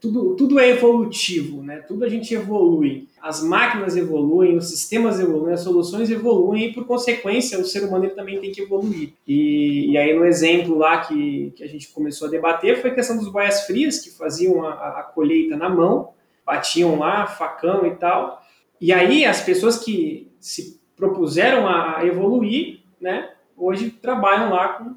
[0.00, 1.78] tudo, tudo é evolutivo, né?
[1.78, 3.08] Tudo a gente evolui.
[3.20, 8.08] As máquinas evoluem, os sistemas evoluem, as soluções evoluem e, por consequência, o ser humano
[8.10, 9.14] também tem que evoluir.
[9.26, 12.94] E, e aí, no exemplo lá que, que a gente começou a debater foi a
[12.94, 16.10] questão dos boias frias, que faziam a, a colheita na mão,
[16.44, 18.40] batiam lá, facão e tal.
[18.80, 23.30] E aí, as pessoas que se propuseram a evoluir, né?
[23.56, 24.94] Hoje trabalham lá com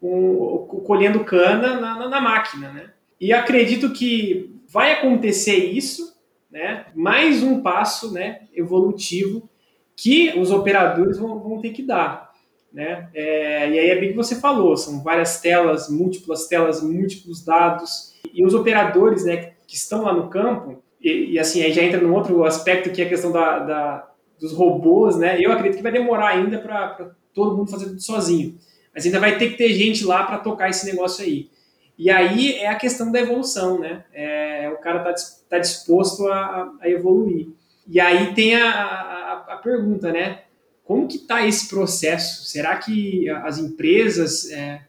[0.00, 2.90] colhendo cana na, na, na, máquina, né?
[3.20, 6.16] E acredito que vai acontecer isso,
[6.50, 6.86] né?
[6.94, 8.42] Mais um passo, né?
[8.54, 9.48] Evolutivo
[9.96, 12.32] que os operadores vão, vão ter que dar,
[12.72, 13.08] né?
[13.12, 18.14] É, e aí é bem que você falou, são várias telas, múltiplas telas, múltiplos dados
[18.32, 19.52] e os operadores, né?
[19.66, 23.02] Que estão lá no campo e, e assim aí já entra num outro aspecto que
[23.02, 24.08] é a questão da, da
[24.40, 25.38] dos robôs, né?
[25.40, 28.56] Eu acredito que vai demorar ainda para todo mundo fazer tudo sozinho.
[28.98, 31.48] Mas ainda vai ter que ter gente lá para tocar esse negócio aí.
[31.96, 34.02] E aí é a questão da evolução, né?
[34.12, 37.46] É, o cara está tá disposto a, a, evoluir.
[37.86, 40.40] E aí tem a, a, a pergunta, né?
[40.82, 42.44] Como que está esse processo?
[42.46, 44.80] Será que as empresas é,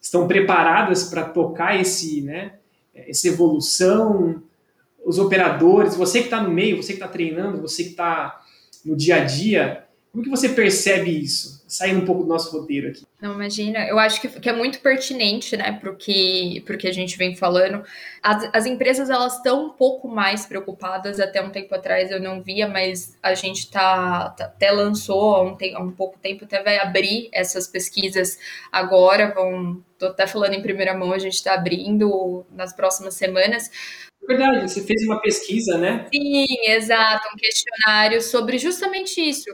[0.00, 2.54] estão preparadas para tocar esse, né,
[2.94, 4.42] essa evolução?
[5.04, 8.40] Os operadores, você que está no meio, você que está treinando, você que está
[8.82, 11.62] no dia a dia, Como que você percebe isso?
[11.68, 13.04] Saindo um pouco do nosso roteiro aqui.
[13.20, 13.86] Não, imagina.
[13.86, 17.84] Eu acho que, que é muito pertinente, né, o que, que a gente vem falando.
[18.22, 21.20] As, as empresas, elas estão um pouco mais preocupadas.
[21.20, 25.42] Até um tempo atrás eu não via, mas a gente tá, tá até lançou há
[25.42, 28.38] um, há um pouco tempo, até vai abrir essas pesquisas
[28.72, 29.34] agora.
[29.34, 33.70] Vão, tô até falando em primeira mão, a gente está abrindo nas próximas semanas
[34.28, 36.06] Verdade, você fez uma pesquisa, né?
[36.12, 39.48] Sim, exato, um questionário sobre justamente isso.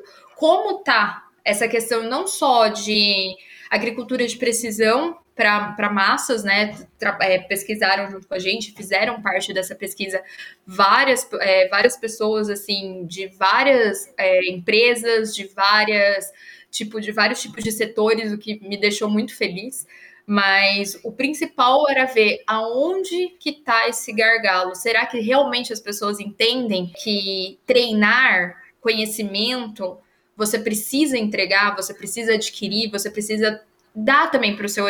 [0.45, 3.35] Como tá essa questão não só de
[3.71, 6.77] agricultura de precisão para massas, né?
[7.23, 10.23] É, pesquisaram junto com a gente, fizeram parte dessa pesquisa
[10.67, 16.31] várias, é, várias pessoas assim de várias é, empresas, de várias
[16.71, 19.87] tipo de vários tipos de setores, o que me deixou muito feliz.
[20.27, 24.75] Mas o principal era ver aonde que está esse gargalo.
[24.75, 30.04] Será que realmente as pessoas entendem que treinar conhecimento
[30.37, 33.61] você precisa entregar, você precisa adquirir, você precisa
[33.95, 34.87] dar também para o seu,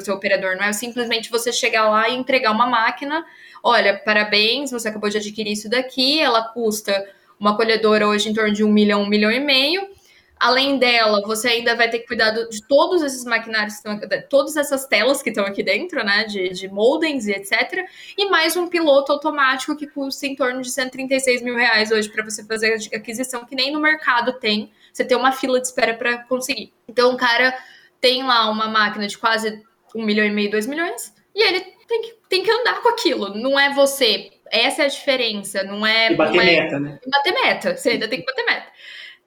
[0.00, 3.24] seu operador, não é simplesmente você chegar lá e entregar uma máquina.
[3.62, 7.06] Olha, parabéns, você acabou de adquirir isso daqui, ela custa
[7.38, 9.88] uma colhedora hoje em torno de um milhão, um milhão e meio.
[10.40, 14.22] Além dela, você ainda vai ter que cuidar de todos esses maquinários que estão aqui,
[14.22, 16.24] todas essas telas que estão aqui dentro, né?
[16.24, 17.86] De, de e etc.
[18.16, 22.24] E mais um piloto automático que custa em torno de 136 mil reais hoje para
[22.24, 24.72] você fazer a aquisição, que nem no mercado tem.
[24.90, 26.72] Você tem uma fila de espera para conseguir.
[26.88, 27.54] Então, o cara
[28.00, 29.62] tem lá uma máquina de quase
[29.94, 33.34] um milhão e meio, dois milhões, e ele tem que, tem que andar com aquilo.
[33.34, 34.30] Não é você.
[34.50, 35.62] Essa é a diferença.
[35.64, 36.12] Não é.
[36.12, 36.98] E bater não é, meta, né?
[37.06, 37.76] Bater meta.
[37.76, 38.66] Você ainda tem que bater meta.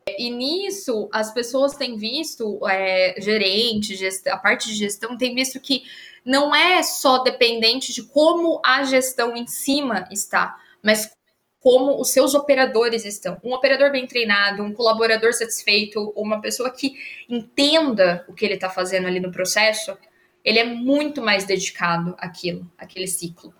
[0.08, 5.84] E nisso, as pessoas têm visto, é, gerente, a parte de gestão tem visto que
[6.26, 11.12] não é só dependente de como a gestão em cima está, mas
[11.60, 13.38] como os seus operadores estão.
[13.42, 16.94] Um operador bem treinado, um colaborador satisfeito, uma pessoa que
[17.30, 19.98] entenda o que ele está fazendo ali no processo,
[20.44, 23.54] ele é muito mais dedicado àquilo, àquele ciclo.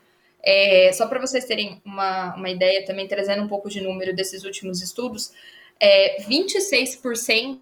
[0.46, 4.44] É, só para vocês terem uma, uma ideia, também trazendo um pouco de número desses
[4.44, 5.32] últimos estudos,
[5.80, 7.60] é, 26%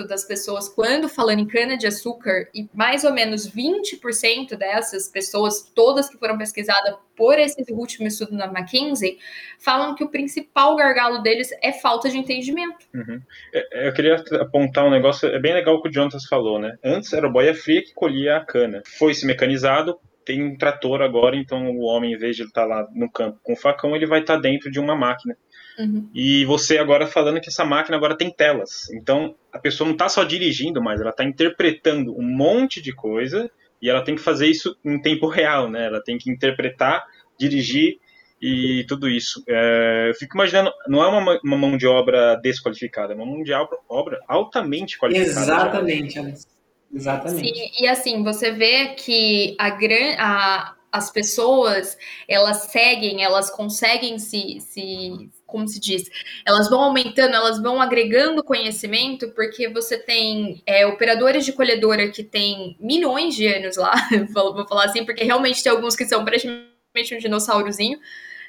[0.00, 6.16] das pessoas, quando falando em cana-de-açúcar, e mais ou menos 20% dessas pessoas, todas que
[6.16, 9.18] foram pesquisadas por esse último estudo na McKinsey,
[9.58, 12.86] falam que o principal gargalo deles é falta de entendimento.
[12.94, 13.20] Uhum.
[13.52, 16.58] É, é, eu queria apontar um negócio, é bem legal o que o Jonathan falou,
[16.58, 16.76] né?
[16.82, 18.82] Antes era o boia fria que colhia a cana.
[18.98, 22.86] Foi se mecanizado, tem um trator agora, então o homem, em vez de estar lá
[22.94, 25.36] no campo com o facão, ele vai estar dentro de uma máquina
[25.78, 26.08] Uhum.
[26.14, 28.90] E você agora falando que essa máquina agora tem telas.
[28.92, 33.50] Então a pessoa não está só dirigindo, mas ela está interpretando um monte de coisa
[33.80, 35.86] e ela tem que fazer isso em tempo real, né?
[35.86, 37.04] Ela tem que interpretar,
[37.38, 37.98] dirigir
[38.40, 39.42] e tudo isso.
[39.48, 43.42] É, eu fico imaginando, não é uma, uma, mão de obra desqualificada, é uma mão
[43.42, 43.52] de
[43.88, 45.40] obra altamente qualificada.
[45.40, 46.48] Exatamente, Alex.
[46.92, 47.54] Exatamente.
[47.54, 51.96] Sim, e assim, você vê que a, gran, a, as pessoas,
[52.28, 56.10] elas seguem, elas conseguem se, se como se diz,
[56.46, 62.24] elas vão aumentando, elas vão agregando conhecimento, porque você tem é, operadores de colhedora que
[62.24, 63.92] tem milhões de anos lá,
[64.32, 68.00] vou falar assim, porque realmente tem alguns que são praticamente um dinossaurozinho,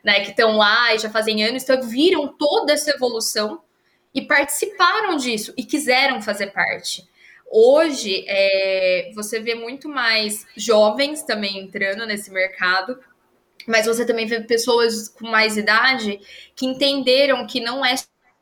[0.04, 3.62] né, que estão lá e já fazem anos, então viram toda essa evolução
[4.16, 7.08] e participaram disso e quiseram fazer parte.
[7.56, 12.98] Hoje, é, você vê muito mais jovens também entrando nesse mercado,
[13.67, 16.19] mas você também vê pessoas com mais idade
[16.56, 17.95] que entenderam que não é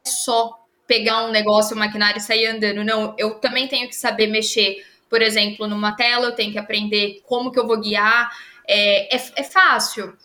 [0.05, 2.83] só pegar um negócio, um maquinário e sair andando.
[2.83, 7.21] Não, eu também tenho que saber mexer, por exemplo, numa tela, eu tenho que aprender
[7.25, 8.29] como que eu vou guiar.
[8.67, 10.17] É, é, é fácil?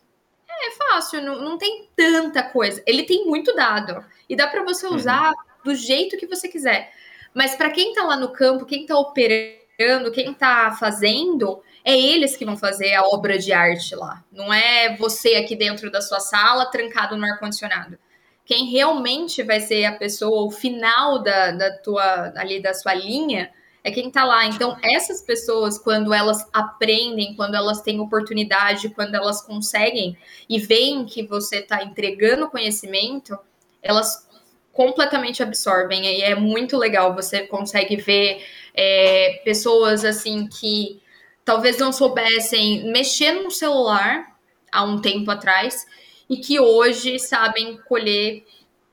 [0.49, 2.83] É, é fácil, não, não tem tanta coisa.
[2.87, 4.97] Ele tem muito dado e dá para você uhum.
[4.97, 5.37] usar uhum.
[5.65, 6.93] do jeito que você quiser.
[7.33, 12.37] Mas para quem está lá no campo, quem está operando, quem está fazendo, é eles
[12.37, 14.25] que vão fazer a obra de arte lá.
[14.33, 17.97] Não é você aqui dentro da sua sala, trancado no ar-condicionado.
[18.45, 23.53] Quem realmente vai ser a pessoa, o final da, da tua ali da sua linha,
[23.85, 24.47] é quem está lá.
[24.47, 30.19] Então, essas pessoas, quando elas aprendem, quando elas têm oportunidade, quando elas conseguem
[30.49, 33.39] e veem que você está entregando conhecimento,
[33.81, 34.29] elas
[34.73, 36.05] completamente absorvem.
[36.05, 37.15] E é muito legal.
[37.15, 41.01] Você consegue ver é, pessoas assim que
[41.47, 44.37] talvez não soubessem mexer no celular
[44.71, 45.87] há um tempo atrás
[46.29, 48.45] e que hoje sabem colher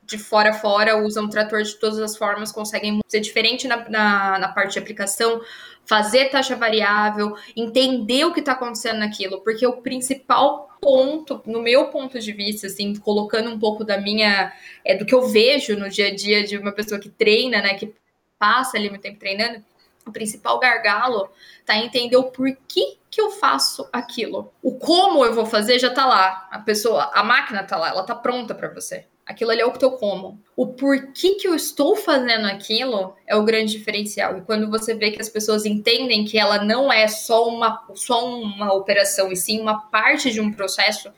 [0.04, 4.38] de fora a fora, usam trator de todas as formas, conseguem ser diferente na, na,
[4.38, 5.40] na, parte de aplicação,
[5.84, 11.86] fazer taxa variável, entender o que está acontecendo naquilo, porque o principal ponto, no meu
[11.86, 14.52] ponto de vista, assim, colocando um pouco da minha,
[14.84, 17.74] é do que eu vejo no dia a dia de uma pessoa que treina, né,
[17.74, 17.92] que
[18.38, 19.64] passa ali muito tempo treinando,
[20.06, 21.30] o principal gargalo
[21.64, 24.52] tá em entender o porquê que eu faço aquilo.
[24.62, 26.48] O como eu vou fazer já tá lá.
[26.50, 29.06] A pessoa, a máquina tá lá, ela tá pronta para você.
[29.26, 30.38] Aquilo ali é o teu como.
[30.54, 34.36] O porquê que eu estou fazendo aquilo é o grande diferencial.
[34.36, 38.28] E quando você vê que as pessoas entendem que ela não é só uma, só
[38.28, 41.10] uma operação, e sim uma parte de um processo,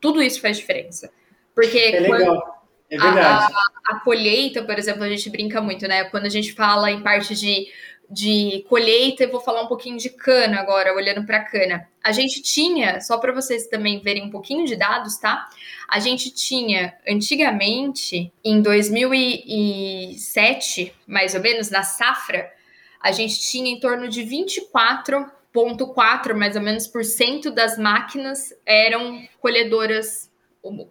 [0.00, 1.10] tudo isso faz diferença.
[1.52, 2.60] Porque é legal.
[2.88, 3.52] É verdade.
[3.52, 6.04] A, a, a colheita, por exemplo, a gente brinca muito, né?
[6.04, 7.68] Quando a gente fala em parte de
[8.10, 11.88] de colheita, eu vou falar um pouquinho de cana agora, olhando para cana.
[12.02, 15.48] A gente tinha, só para vocês também verem um pouquinho de dados, tá?
[15.88, 22.52] A gente tinha antigamente, em 2007, mais ou menos, na safra,
[23.00, 29.22] a gente tinha em torno de 24,4 mais ou menos por cento das máquinas eram
[29.40, 30.28] colhedoras,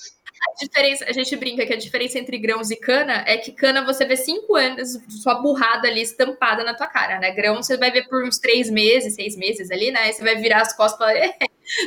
[0.50, 3.86] A diferença, a gente brinca que a diferença entre grãos e cana é que cana
[3.86, 7.32] você vê cinco anos, sua burrada ali estampada na tua cara, né?
[7.32, 10.12] Grão você vai ver por uns três meses, seis meses ali, né?
[10.12, 11.38] Você vai virar as costas e falar, é,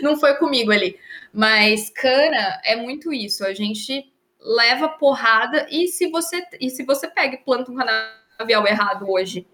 [0.01, 0.99] não foi comigo ali.
[1.33, 4.11] Mas cana é muito isso, a gente
[4.41, 9.47] leva porrada e se você e se você pega e planta um canavial errado hoje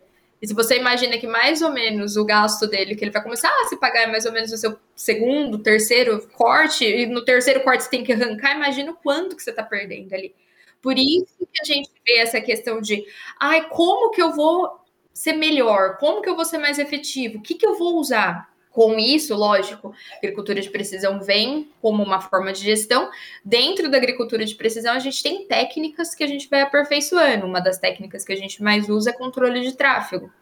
[0.43, 3.49] e se você imagina que mais ou menos o gasto dele, que ele vai começar
[3.49, 7.85] a se pagar mais ou menos o seu segundo, terceiro corte, e no terceiro corte
[7.85, 10.35] você tem que arrancar, imagina o quanto que você está perdendo ali.
[10.83, 13.05] Por isso que a gente vê essa questão de,
[13.39, 14.81] ai, como que eu vou
[15.15, 15.97] ser melhor?
[15.99, 17.39] Como que eu vou ser mais efetivo?
[17.39, 18.52] O que, que eu vou usar?
[18.73, 23.11] Com isso, lógico, agricultura de precisão vem como uma forma de gestão.
[23.45, 27.47] Dentro da agricultura de precisão, a gente tem técnicas que a gente vai aperfeiçoando.
[27.47, 30.33] Uma das técnicas que a gente mais usa é controle de tráfego.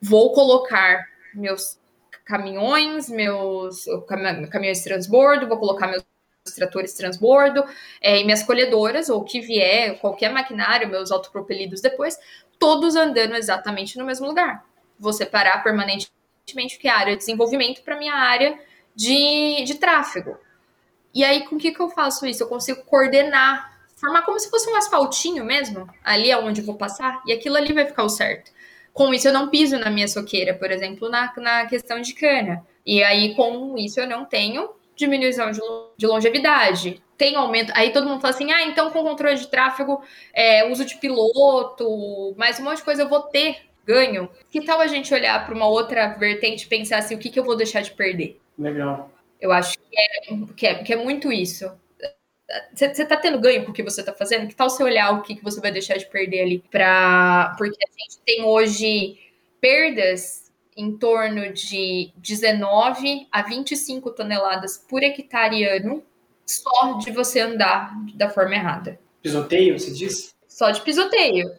[0.00, 1.78] Vou colocar meus
[2.24, 3.84] caminhões, meus
[4.50, 6.04] caminhões de transbordo, vou colocar meus
[6.54, 7.62] tratores transbordo
[8.00, 12.18] é, e minhas colhedoras, ou que vier, qualquer maquinário, meus autopropelidos depois,
[12.58, 14.64] todos andando exatamente no mesmo lugar.
[14.98, 18.58] Vou separar permanentemente que é a área de desenvolvimento para minha área
[18.94, 20.36] de, de tráfego.
[21.14, 22.42] E aí, com o que, que eu faço isso?
[22.42, 26.76] Eu consigo coordenar, formar como se fosse um asfaltinho mesmo, ali é onde eu vou
[26.76, 28.50] passar, e aquilo ali vai ficar o certo.
[28.92, 32.66] Com isso, eu não piso na minha soqueira, por exemplo, na, na questão de cana.
[32.84, 35.60] E aí, com isso, eu não tenho diminuição de,
[35.96, 37.02] de longevidade.
[37.16, 37.72] Tem aumento.
[37.74, 40.02] Aí todo mundo fala assim: ah, então com controle de tráfego,
[40.34, 44.80] é, uso de piloto, mais um monte de coisa eu vou ter ganho, que tal
[44.80, 47.56] a gente olhar para uma outra vertente e pensar assim, o que, que eu vou
[47.56, 48.40] deixar de perder?
[48.58, 49.10] Legal.
[49.40, 51.70] Eu acho que é, que é, que é muito isso.
[52.74, 54.46] Você está tendo ganho com o que você está fazendo?
[54.46, 56.64] Que tal você olhar o que, que você vai deixar de perder ali?
[56.70, 57.54] Pra...
[57.56, 59.18] Porque a gente tem hoje
[59.60, 66.02] perdas em torno de 19 a 25 toneladas por hectare ano
[66.46, 68.98] só de você andar da forma errada.
[69.22, 70.32] Pisoteio, você disse?
[70.48, 71.50] Só de pisoteio.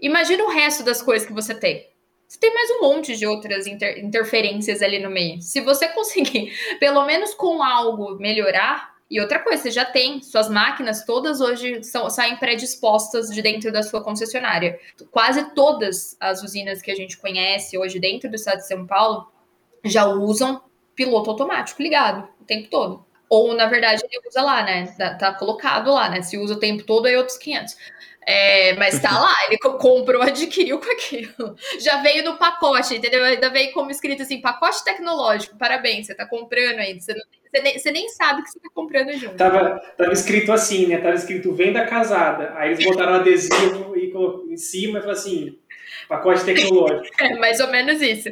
[0.00, 1.88] Imagina o resto das coisas que você tem.
[2.26, 5.42] Você tem mais um monte de outras inter interferências ali no meio.
[5.42, 8.90] Se você conseguir, pelo menos com algo, melhorar.
[9.10, 13.72] E outra coisa, você já tem, suas máquinas todas hoje são, saem predispostas de dentro
[13.72, 14.78] da sua concessionária.
[15.10, 19.26] Quase todas as usinas que a gente conhece hoje dentro do estado de São Paulo
[19.84, 20.62] já usam
[20.94, 23.04] piloto automático ligado o tempo todo.
[23.28, 24.86] Ou, na verdade, ele usa lá, né?
[24.98, 26.20] Tá, tá colocado lá, né?
[26.20, 27.76] Se usa o tempo todo, aí outros 500.
[28.26, 31.56] É, mas tá lá, ele comprou, adquiriu com aquilo.
[31.80, 33.24] Já veio no pacote, entendeu?
[33.24, 35.56] Ainda veio como escrito assim, pacote tecnológico.
[35.56, 37.00] Parabéns, você tá comprando ainda.
[37.00, 39.36] Você, você, nem, você nem sabe que você tá comprando junto.
[39.36, 40.98] Tava, tava escrito assim, né?
[40.98, 42.52] Tava escrito venda casada.
[42.56, 44.12] Aí eles botaram adesivo e
[44.52, 45.58] em cima e falou assim:
[46.10, 47.06] Pacote tecnológico.
[47.20, 48.28] É, mais ou menos isso.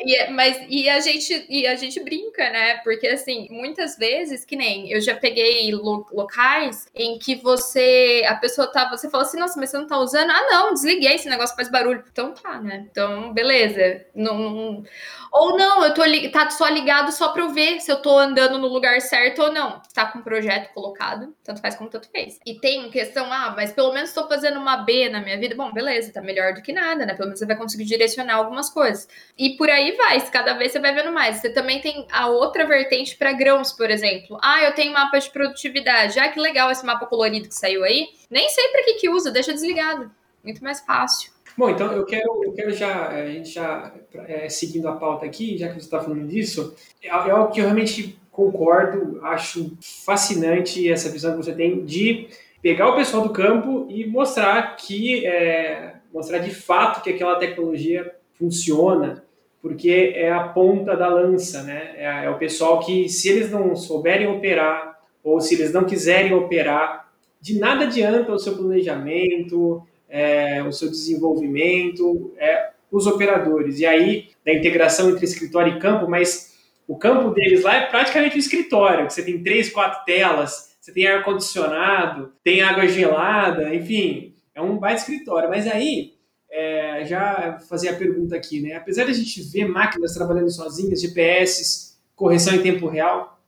[0.00, 2.78] E, é, mas, e, a gente, e a gente brinca, né?
[2.78, 8.34] Porque, assim, muitas vezes, que nem eu já peguei lo, locais em que você, a
[8.36, 10.30] pessoa tá, você fala assim, nossa, mas você não tá usando?
[10.30, 12.02] Ah, não, desliguei, esse negócio faz barulho.
[12.10, 12.86] Então tá, né?
[12.90, 14.06] Então, beleza.
[14.14, 14.84] Não, não...
[15.32, 16.02] Ou não, eu tô
[16.32, 19.52] tá só ligado só pra eu ver se eu tô andando no lugar certo ou
[19.52, 19.80] não.
[19.94, 22.38] Tá com o projeto colocado, tanto faz como tanto fez.
[22.46, 25.54] E tem questão, ah, mas pelo menos tô fazendo uma B na minha vida.
[25.54, 27.14] Bom, beleza, tá melhor do que nada, né?
[27.14, 29.08] Pelo menos você vai conseguir direcionar algumas coisas.
[29.36, 31.36] E por aí vai, cada vez você vai vendo mais.
[31.36, 34.38] Você também tem a outra vertente para grãos, por exemplo.
[34.42, 36.18] Ah, eu tenho mapa de produtividade.
[36.18, 38.08] Ah, que legal esse mapa colorido que saiu aí.
[38.30, 40.10] Nem sei para que que usa, deixa desligado.
[40.42, 41.37] Muito mais fácil.
[41.58, 43.92] Bom, então eu quero, eu quero já, eh, a gente já
[44.28, 47.58] é, seguindo a pauta aqui, já que você está falando disso, é, é algo que
[47.58, 52.28] eu realmente concordo, acho fascinante essa visão que você tem de
[52.62, 58.14] pegar o pessoal do campo e mostrar que é, mostrar de fato que aquela tecnologia
[58.34, 59.24] funciona,
[59.60, 61.94] porque é a ponta da lança, né?
[61.96, 66.32] É, é o pessoal que, se eles não souberem operar ou se eles não quiserem
[66.32, 73.78] operar, de nada adianta o seu planejamento, é, o seu desenvolvimento, é, os operadores.
[73.78, 76.54] E aí, da integração entre escritório e campo, mas
[76.86, 80.92] o campo deles lá é praticamente um escritório, que você tem três, quatro telas, você
[80.92, 85.50] tem ar-condicionado, tem água gelada, enfim, é um baita escritório.
[85.50, 86.14] Mas aí,
[86.50, 88.74] é, já fazer a pergunta aqui, né?
[88.74, 93.38] Apesar de a gente ver máquinas trabalhando sozinhas, GPS, correção em tempo real,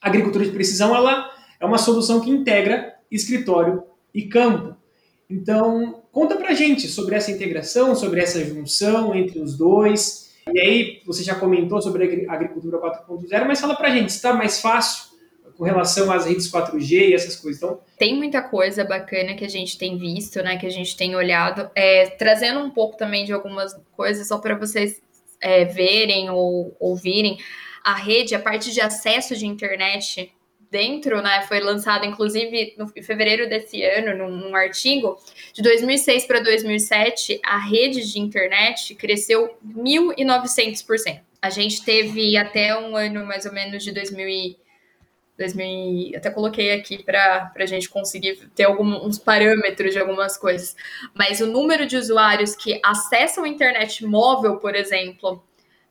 [0.00, 1.28] a agricultura de precisão ela
[1.58, 3.82] é uma solução que integra escritório
[4.14, 4.75] e campo.
[5.28, 10.34] Então, conta pra gente sobre essa integração, sobre essa junção entre os dois.
[10.52, 14.60] E aí, você já comentou sobre a agricultura 4.0, mas fala pra gente, está mais
[14.60, 15.16] fácil
[15.56, 17.60] com relação às redes 4G e essas coisas?
[17.60, 21.16] Então, tem muita coisa bacana que a gente tem visto, né, que a gente tem
[21.16, 25.00] olhado, é, trazendo um pouco também de algumas coisas só para vocês
[25.40, 27.38] é, verem ou ouvirem.
[27.82, 30.32] A rede, a parte de acesso de internet
[30.70, 35.18] dentro, né, foi lançado inclusive no, em fevereiro desse ano, num, num artigo,
[35.52, 41.20] de 2006 para 2007, a rede de internet cresceu 1.900%.
[41.40, 44.56] A gente teve até um ano mais ou menos de 2000
[45.38, 50.74] 2000, até coloquei aqui para a gente conseguir ter alguns parâmetros de algumas coisas.
[51.14, 55.42] Mas o número de usuários que acessam a internet móvel, por exemplo,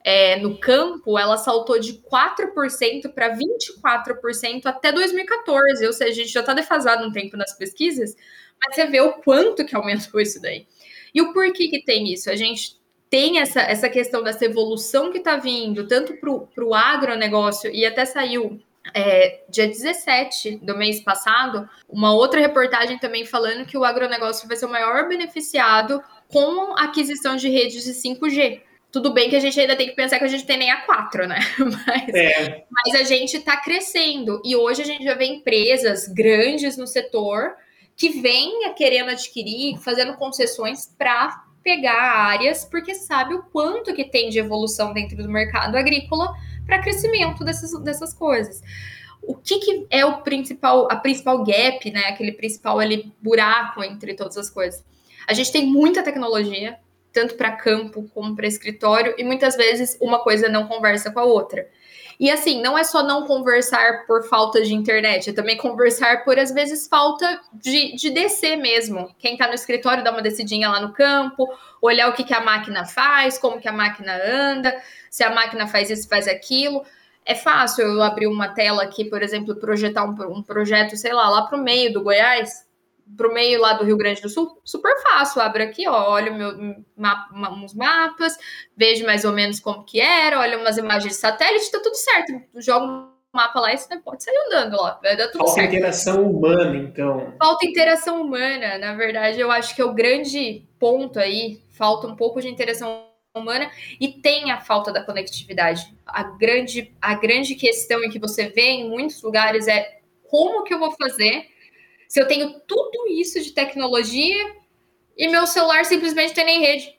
[0.08, 6.32] é, no campo, ela saltou de 4% para 24% até 2014, ou seja, a gente
[6.32, 8.16] já está defasado um tempo nas pesquisas,
[8.64, 10.68] mas você vê o quanto que aumentou isso daí.
[11.12, 12.30] E o porquê que tem isso?
[12.30, 12.80] A gente
[13.10, 18.06] tem essa, essa questão dessa evolução que está vindo, tanto para o agronegócio, e até
[18.06, 18.62] saiu
[18.94, 24.56] é, dia 17 do mês passado, uma outra reportagem também falando que o agronegócio vai
[24.56, 28.62] ser o maior beneficiado com a aquisição de redes de 5G.
[28.96, 30.78] Tudo bem que a gente ainda tem que pensar que a gente tem nem a
[30.86, 31.38] 4, né?
[31.60, 32.64] Mas, é.
[32.72, 34.42] mas a gente está crescendo.
[34.46, 37.56] E hoje a gente já vê empresas grandes no setor
[37.94, 44.30] que vêm querendo adquirir, fazendo concessões para pegar áreas, porque sabe o quanto que tem
[44.30, 46.34] de evolução dentro do mercado agrícola
[46.66, 48.62] para crescimento dessas, dessas coisas.
[49.22, 52.06] O que, que, é o principal, a principal gap, né?
[52.06, 54.86] Aquele principal ali buraco entre todas as coisas.
[55.28, 56.80] A gente tem muita tecnologia,
[57.16, 61.24] tanto para campo como para escritório, e muitas vezes uma coisa não conversa com a
[61.24, 61.66] outra.
[62.20, 66.38] E assim, não é só não conversar por falta de internet, é também conversar por,
[66.38, 69.14] às vezes, falta de, de descer mesmo.
[69.18, 71.48] Quem está no escritório dá uma descidinha lá no campo,
[71.82, 74.76] olhar o que, que a máquina faz, como que a máquina anda,
[75.10, 76.86] se a máquina faz isso, faz aquilo.
[77.26, 81.30] É fácil eu abrir uma tela aqui, por exemplo, projetar um, um projeto, sei lá,
[81.30, 82.66] lá para o meio do Goiás,
[83.16, 85.42] pro meio lá do Rio Grande do Sul, super fácil.
[85.42, 88.38] Abro aqui, ó, olho meu, mapa, uns mapas,
[88.76, 92.34] vejo mais ou menos como que era, olho umas imagens de satélite, tá tudo certo.
[92.56, 95.66] Jogo um mapa lá e você pode sair andando lá, vai dar tudo Falta certo.
[95.66, 97.34] Falta interação humana, então.
[97.38, 102.16] Falta interação humana, na verdade, eu acho que é o grande ponto aí, falta um
[102.16, 105.94] pouco de interação humana e tem a falta da conectividade.
[106.06, 110.00] A grande, a grande questão em que você vê em muitos lugares é
[110.30, 111.46] como que eu vou fazer
[112.08, 114.56] se eu tenho tudo isso de tecnologia
[115.18, 116.96] e meu celular simplesmente tem nem rede.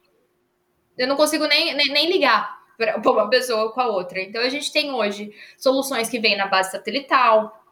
[0.97, 4.21] Eu não consigo nem, nem, nem ligar para uma pessoa com a outra.
[4.21, 7.63] Então a gente tem hoje soluções que vêm na base satelital,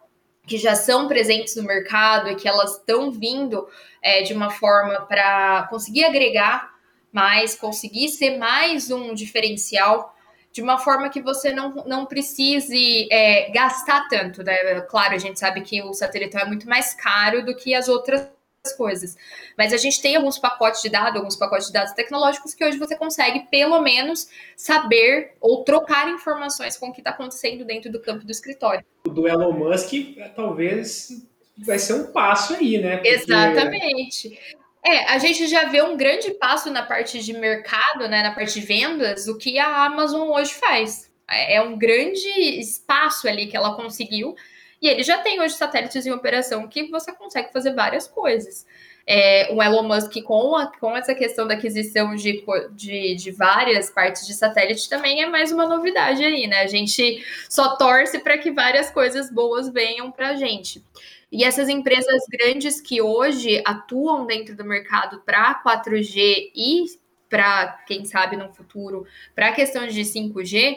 [0.46, 3.66] que já são presentes no mercado e que elas estão vindo
[4.02, 6.74] é, de uma forma para conseguir agregar
[7.12, 10.13] mais, conseguir ser mais um diferencial
[10.54, 14.40] de uma forma que você não, não precise é, gastar tanto.
[14.44, 14.80] Né?
[14.82, 18.30] Claro, a gente sabe que o satelital é muito mais caro do que as outras
[18.76, 19.16] coisas.
[19.58, 22.78] Mas a gente tem alguns pacotes de dados, alguns pacotes de dados tecnológicos que hoje
[22.78, 28.00] você consegue, pelo menos, saber ou trocar informações com o que está acontecendo dentro do
[28.00, 28.84] campo do escritório.
[29.08, 29.92] O do Elon Musk
[30.36, 31.26] talvez
[31.58, 32.98] vai ser um passo aí, né?
[32.98, 33.08] Porque...
[33.08, 34.38] Exatamente.
[34.84, 38.60] É, a gente já vê um grande passo na parte de mercado, né, na parte
[38.60, 41.10] de vendas, o que a Amazon hoje faz.
[41.28, 42.28] É, é um grande
[42.60, 44.34] espaço ali que ela conseguiu.
[44.82, 48.66] E ele já tem hoje satélites em operação que você consegue fazer várias coisas.
[49.06, 53.90] É, o Elon Musk, com, a, com essa questão da aquisição de, de, de, várias
[53.90, 56.60] partes de satélite, também é mais uma novidade aí, né?
[56.60, 60.82] A gente só torce para que várias coisas boas venham para a gente.
[61.30, 66.84] E essas empresas grandes que hoje atuam dentro do mercado para 4G e
[67.28, 69.04] para, quem sabe, no futuro,
[69.34, 70.76] para a questão de 5G,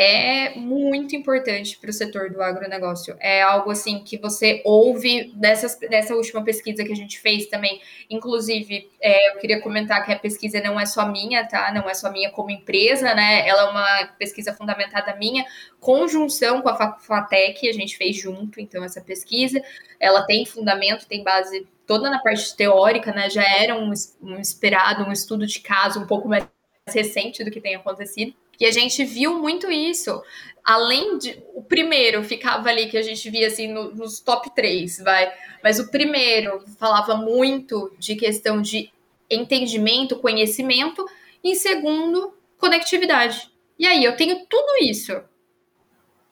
[0.00, 3.16] é muito importante para o setor do agronegócio.
[3.18, 7.80] É algo assim que você ouve dessas, dessa última pesquisa que a gente fez também.
[8.08, 11.72] Inclusive, é, eu queria comentar que a pesquisa não é só minha, tá?
[11.74, 13.48] Não é só minha como empresa, né?
[13.48, 15.44] Ela é uma pesquisa fundamentada minha,
[15.80, 19.60] conjunção com a FATEC, a gente fez junto, então, essa pesquisa.
[19.98, 23.28] Ela tem fundamento, tem base toda na parte teórica, né?
[23.28, 23.92] Já era um,
[24.22, 26.46] um esperado, um estudo de caso um pouco mais
[26.86, 28.32] recente do que tem acontecido.
[28.58, 30.22] E a gente viu muito isso.
[30.64, 31.42] Além de.
[31.54, 35.32] O primeiro ficava ali que a gente via assim no, nos top 3, vai.
[35.62, 38.90] Mas o primeiro falava muito de questão de
[39.30, 41.06] entendimento, conhecimento.
[41.42, 43.50] E segundo, conectividade.
[43.78, 45.22] E aí, eu tenho tudo isso.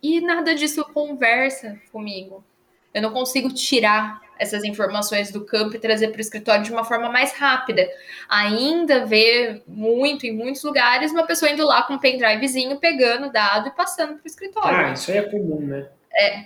[0.03, 2.45] E nada disso conversa comigo.
[2.93, 6.85] Eu não consigo tirar essas informações do campo e trazer para o escritório de uma
[6.85, 7.89] forma mais rápida.
[8.29, 13.69] Ainda vê muito em muitos lugares uma pessoa indo lá com um pendrivezinho, pegando dado
[13.69, 14.87] e passando para o escritório.
[14.87, 15.89] Ah, isso aí é comum, né?
[16.13, 16.45] É,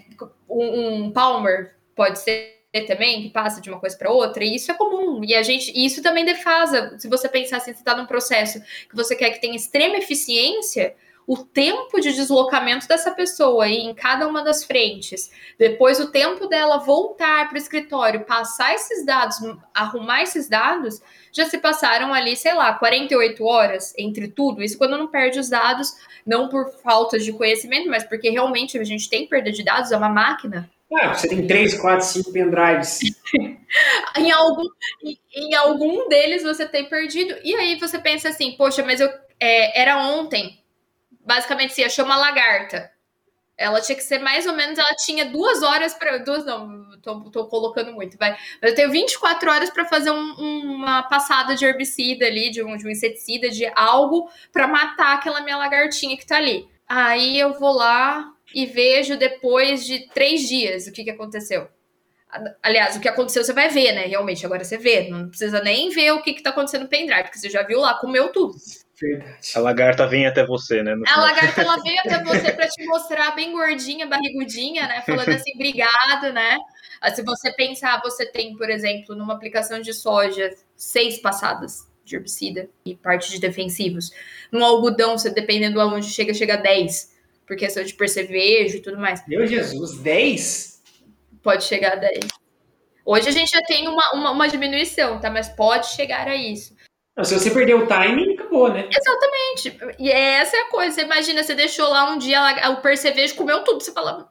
[0.48, 4.70] um, um Palmer pode ser também que passa de uma coisa para outra, e isso
[4.70, 5.22] é comum.
[5.24, 6.96] E a gente, e isso também defasa.
[6.98, 10.94] Se você pensar assim, você está num processo que você quer que tenha extrema eficiência,
[11.26, 16.46] o tempo de deslocamento dessa pessoa aí em cada uma das frentes, depois o tempo
[16.46, 19.36] dela voltar para o escritório, passar esses dados,
[19.72, 21.00] arrumar esses dados,
[21.32, 24.62] já se passaram ali, sei lá, 48 horas entre tudo.
[24.62, 25.94] Isso quando não perde os dados,
[26.26, 29.96] não por falta de conhecimento, mas porque realmente a gente tem perda de dados, é
[29.96, 30.68] uma máquina.
[30.92, 32.98] Ah, você tem 3, 4, 5 pendrives.
[34.18, 34.66] em, algum,
[35.04, 37.36] em, em, algum deles você tem perdido.
[37.44, 39.08] E aí você pensa assim, poxa, mas eu
[39.38, 40.59] é, era ontem
[41.30, 42.90] basicamente se achou uma lagarta.
[43.56, 46.18] Ela tinha que ser mais ou menos, ela tinha duas horas para.
[46.18, 48.36] Duas, não, tô, tô, colocando muito, vai.
[48.60, 52.84] Eu tenho 24 horas para fazer um, uma passada de herbicida ali, de um, de
[52.84, 56.68] um inseticida, de algo para matar aquela minha lagartinha que tá ali.
[56.88, 61.68] Aí eu vou lá e vejo depois de três dias o que, que aconteceu.
[62.62, 64.06] Aliás, o que aconteceu você vai ver, né?
[64.06, 65.08] Realmente, agora você vê.
[65.08, 67.78] Não precisa nem ver o que, que tá acontecendo no pendrive, porque você já viu
[67.80, 68.54] lá, comeu tudo.
[69.00, 69.38] Verdade.
[69.54, 70.94] A lagarta vem até você, né?
[71.06, 75.02] A lagarta ela veio até você para te mostrar bem gordinha, barrigudinha, né?
[75.06, 76.58] Falando assim, obrigado, né?
[77.00, 82.16] Ah, se você pensar, você tem, por exemplo, numa aplicação de soja, seis passadas de
[82.16, 84.10] herbicida e parte de defensivos.
[84.52, 88.80] No algodão, você dependendo de onde chega, chega a 10, por questão de percevejo e
[88.80, 89.26] tudo mais.
[89.26, 90.82] Meu Jesus, 10?
[91.42, 92.18] Pode chegar a 10.
[93.04, 95.30] Hoje a gente já tem uma, uma, uma diminuição, tá?
[95.30, 96.76] Mas pode chegar a isso.
[97.24, 98.88] Se você perder o timing, acabou, né?
[98.90, 99.78] Exatamente.
[99.98, 100.94] E essa é a coisa.
[100.94, 102.40] Você imagina, você deixou lá um dia,
[102.70, 103.80] o percevejo comeu tudo.
[103.80, 104.30] Você fala,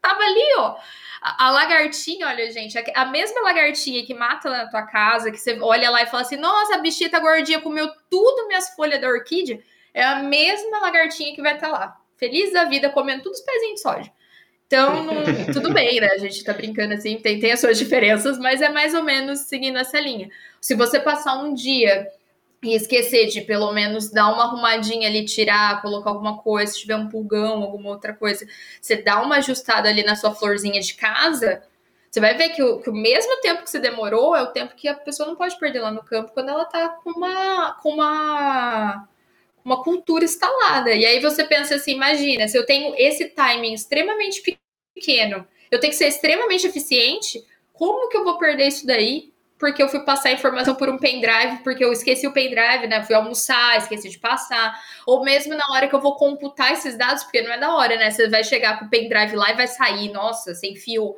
[0.00, 0.76] tava ali, ó.
[1.22, 5.38] A, a lagartinha, olha, gente, a, a, mesma lagartinha que mata na tua casa, que
[5.38, 9.00] você olha lá e fala assim, nossa, a bichinha tá gordinha, comeu tudo minhas folhas
[9.00, 9.62] da orquídea,
[9.94, 11.96] é a mesma lagartinha que vai estar tá lá.
[12.16, 14.12] Feliz da vida, comendo todos os pezinhos de soja.
[14.66, 15.14] Então, não,
[15.54, 16.08] tudo bem, né?
[16.08, 19.40] A gente tá brincando assim, tem, tem as suas diferenças, mas é mais ou menos
[19.40, 20.28] seguindo essa linha.
[20.60, 22.08] Se você passar um dia
[22.62, 26.96] e esquecer de pelo menos dar uma arrumadinha ali, tirar, colocar alguma coisa, se tiver
[26.96, 28.46] um pulgão, alguma outra coisa,
[28.80, 31.62] você dá uma ajustada ali na sua florzinha de casa,
[32.12, 34.76] você vai ver que o, que o mesmo tempo que você demorou é o tempo
[34.76, 37.88] que a pessoa não pode perder lá no campo quando ela tá com uma, com
[37.88, 39.08] uma,
[39.64, 40.92] uma cultura instalada.
[40.92, 44.42] E aí você pensa assim, imagina, se eu tenho esse timing extremamente
[44.94, 47.42] pequeno, eu tenho que ser extremamente eficiente,
[47.72, 49.31] como que eu vou perder isso daí?
[49.62, 53.00] Porque eu fui passar a informação por um pendrive, porque eu esqueci o pendrive, né?
[53.04, 54.74] Fui almoçar, esqueci de passar.
[55.06, 57.96] Ou mesmo na hora que eu vou computar esses dados, porque não é da hora,
[57.96, 58.10] né?
[58.10, 61.14] Você vai chegar com o pendrive lá e vai sair, nossa, sem fio.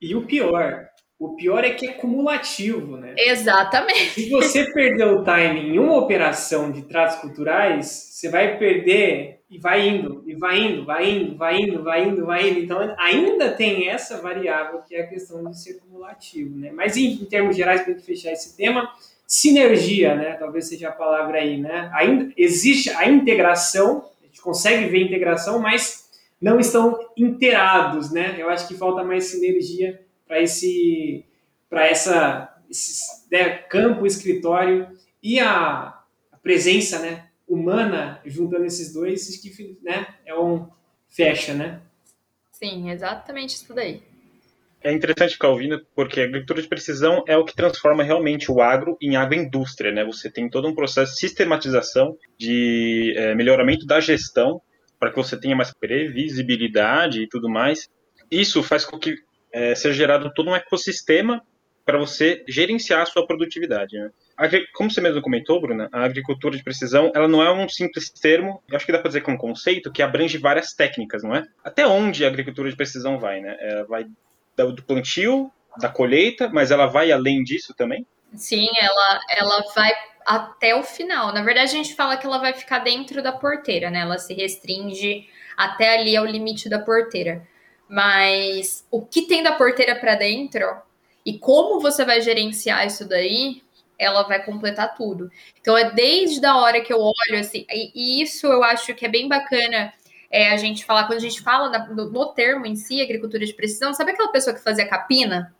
[0.00, 0.88] E o pior,
[1.18, 3.14] o pior é que é cumulativo, né?
[3.18, 4.22] Exatamente.
[4.22, 9.58] Se você perder o time em uma operação de tratos culturais, você vai perder e
[9.58, 12.60] vai indo, e vai indo, vai indo, vai indo, vai indo, vai indo.
[12.60, 16.72] Então, ainda tem essa variável que é a questão de ser cumulativo, né?
[16.72, 18.90] Mas, em, em termos gerais, para fechar esse tema,
[19.26, 20.32] sinergia, né?
[20.36, 21.90] Talvez seja a palavra aí, né?
[21.92, 28.34] Ainda existe a integração, a gente consegue ver integração, mas não estão inteirados, né?
[28.38, 31.26] Eu acho que falta mais sinergia para esse,
[31.68, 34.88] para essa, esse né, campo, escritório
[35.22, 35.94] e a,
[36.32, 37.26] a, presença, né?
[37.52, 40.68] Humana juntando esses dois, que né, é um
[41.08, 41.80] fecha, né?
[42.52, 44.02] Sim, exatamente isso daí.
[44.84, 48.60] É interessante ficar ouvindo, porque a agricultura de precisão é o que transforma realmente o
[48.60, 50.04] agro em agroindústria, né?
[50.04, 54.60] Você tem todo um processo de sistematização, de é, melhoramento da gestão,
[54.98, 57.88] para que você tenha mais previsibilidade e tudo mais.
[58.30, 59.14] Isso faz com que
[59.52, 61.42] é, seja gerado todo um ecossistema
[61.84, 63.96] para você gerenciar a sua produtividade.
[63.96, 64.10] Né?
[64.74, 68.62] Como você mesmo comentou, Bruna, a agricultura de precisão ela não é um simples termo,
[68.72, 71.44] acho que dá para dizer que é um conceito que abrange várias técnicas, não é?
[71.62, 73.56] Até onde a agricultura de precisão vai, né?
[73.60, 74.06] Ela vai
[74.56, 78.06] do plantio, da colheita, mas ela vai além disso também?
[78.34, 79.92] Sim, ela, ela vai
[80.26, 81.32] até o final.
[81.32, 84.00] Na verdade, a gente fala que ela vai ficar dentro da porteira, né?
[84.00, 87.46] Ela se restringe até ali ao limite da porteira.
[87.88, 90.64] Mas o que tem da porteira para dentro
[91.24, 93.62] e como você vai gerenciar isso daí,
[93.98, 95.30] ela vai completar tudo.
[95.60, 99.08] Então é desde a hora que eu olho assim, e, isso eu acho que é
[99.08, 99.92] bem bacana
[100.30, 103.44] é, a gente falar, quando a gente fala na, no, no, termo em si, agricultura
[103.44, 105.54] de precisão, sabe aquela pessoa que fazia capina?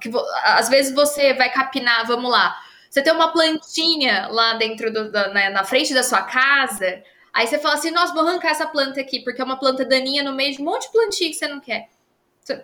[0.00, 0.10] Que,
[0.44, 2.56] às vezes você vai capinar, vamos lá,
[2.88, 7.02] você tem uma plantinha lá dentro do, da, né, na frente da sua casa,
[7.32, 10.22] aí você fala assim, nossa, vou arrancar essa planta aqui, porque é uma planta daninha
[10.22, 11.88] no meio de um monte de plantinha que você não quer.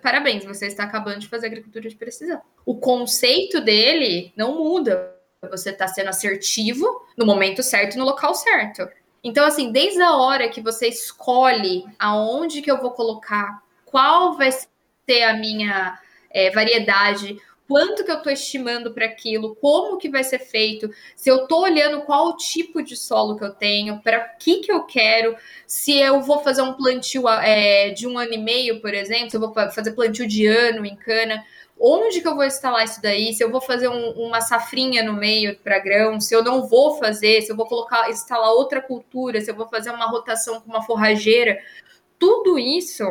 [0.01, 2.41] Parabéns, você está acabando de fazer agricultura de precisão.
[2.65, 5.15] O conceito dele não muda.
[5.49, 8.87] Você está sendo assertivo no momento certo no local certo.
[9.23, 14.51] Então, assim, desde a hora que você escolhe aonde que eu vou colocar, qual vai
[14.51, 15.97] ser a minha
[16.29, 21.29] é, variedade, quanto que eu estou estimando para aquilo, como que vai ser feito, se
[21.29, 24.85] eu estou olhando qual o tipo de solo que eu tenho, para que que eu
[24.85, 25.35] quero,
[25.67, 29.37] se eu vou fazer um plantio é, de um ano e meio, por exemplo, se
[29.37, 31.45] eu vou fazer plantio de ano em cana,
[31.79, 35.13] onde que eu vou instalar isso daí, se eu vou fazer um, uma safrinha no
[35.13, 39.39] meio para grão, se eu não vou fazer, se eu vou colocar, instalar outra cultura,
[39.41, 41.59] se eu vou fazer uma rotação com uma forrageira,
[42.17, 43.03] tudo isso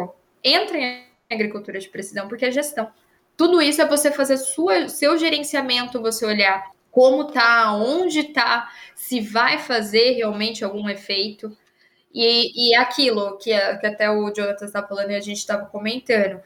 [0.42, 2.90] entra em agricultura de precisão, porque é gestão.
[3.39, 9.20] Tudo isso é você fazer sua, seu gerenciamento, você olhar como tá, onde tá, se
[9.20, 11.57] vai fazer realmente algum efeito.
[12.12, 16.41] E, e aquilo que, que até o Jonathan estava falando e a gente estava comentando,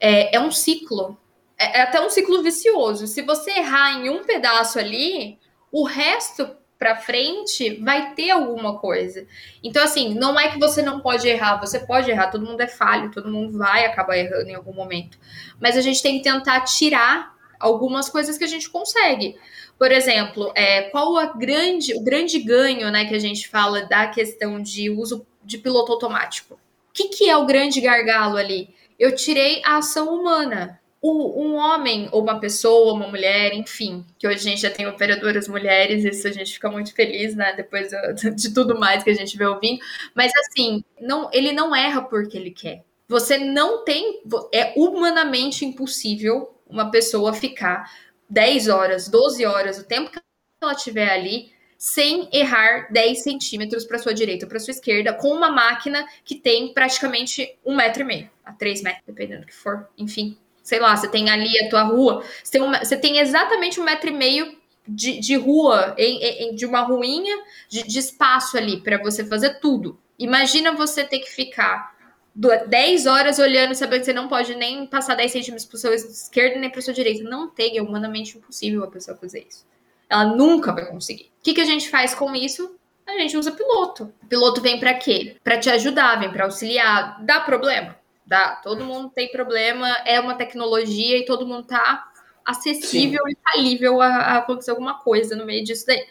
[0.00, 1.16] é, é um ciclo
[1.62, 3.06] é, é até um ciclo vicioso.
[3.06, 5.38] Se você errar em um pedaço ali,
[5.70, 6.50] o resto
[6.82, 9.24] para frente vai ter alguma coisa.
[9.62, 12.66] Então, assim, não é que você não pode errar, você pode errar, todo mundo é
[12.66, 15.16] falho, todo mundo vai acabar errando em algum momento.
[15.60, 19.38] Mas a gente tem que tentar tirar algumas coisas que a gente consegue.
[19.78, 24.08] Por exemplo, é, qual a grande, o grande ganho né, que a gente fala da
[24.08, 26.54] questão de uso de piloto automático?
[26.54, 28.74] O que, que é o grande gargalo ali?
[28.98, 34.36] Eu tirei a ação humana um homem ou uma pessoa, uma mulher, enfim, que hoje
[34.36, 37.52] a gente já tem operadoras mulheres, isso a gente fica muito feliz, né?
[37.54, 37.90] Depois
[38.36, 39.80] de tudo mais que a gente vê ouvindo.
[40.14, 42.84] Mas assim, não, ele não erra porque ele quer.
[43.08, 44.22] Você não tem.
[44.52, 47.90] É humanamente impossível uma pessoa ficar
[48.30, 50.20] 10 horas, 12 horas, o tempo que
[50.62, 55.28] ela estiver ali, sem errar 10 centímetros para sua direita ou para sua esquerda, com
[55.28, 59.54] uma máquina que tem praticamente um metro e meio a 3 metros, dependendo do que
[59.54, 59.88] for.
[59.98, 60.38] Enfim,
[60.72, 63.84] sei lá, você tem ali a tua rua, você tem, uma, você tem exatamente um
[63.84, 64.56] metro e meio
[64.88, 67.36] de, de rua, em, em, de uma ruinha
[67.68, 70.00] de, de espaço ali para você fazer tudo.
[70.18, 71.94] Imagina você ter que ficar
[72.34, 76.58] 10 horas olhando, sabendo que você não pode nem passar 10 centímetros para seu esquerdo
[76.58, 77.22] nem para o seu direito.
[77.22, 79.66] Não tem, é humanamente impossível a pessoa fazer isso.
[80.08, 81.30] Ela nunca vai conseguir.
[81.38, 82.74] O que, que a gente faz com isso?
[83.06, 84.10] A gente usa piloto.
[84.26, 85.36] Piloto vem para quê?
[85.44, 87.22] Para te ajudar, vem para auxiliar.
[87.22, 88.00] Dá problema?
[88.24, 92.08] Dá, todo mundo tem problema, é uma tecnologia e todo mundo tá
[92.44, 93.32] acessível Sim.
[93.32, 96.04] e falível a, a, acontecer alguma coisa no meio disso daí.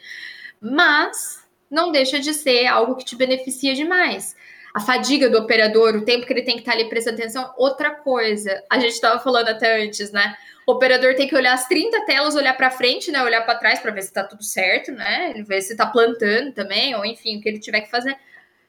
[0.60, 4.36] Mas não deixa de ser algo que te beneficia demais.
[4.74, 7.54] A fadiga do operador, o tempo que ele tem que estar tá ali prestando atenção,
[7.58, 8.64] outra coisa.
[8.70, 10.36] A gente estava falando até antes, né?
[10.66, 13.22] O operador tem que olhar as 30 telas, olhar para frente, né?
[13.24, 15.34] Olhar para trás para ver se está tudo certo, né?
[15.46, 18.16] Ver se está plantando também, ou enfim, o que ele tiver que fazer.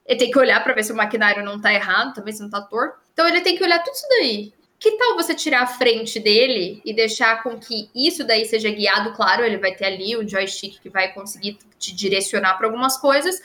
[0.06, 2.48] Ele tem que olhar para ver se o maquinário não está errado, também se não
[2.48, 2.98] está torto.
[3.12, 4.52] Então ele tem que olhar tudo isso daí.
[4.78, 9.12] Que tal você tirar a frente dele e deixar com que isso daí seja guiado?
[9.12, 13.40] Claro, ele vai ter ali o joystick que vai conseguir te direcionar para algumas coisas,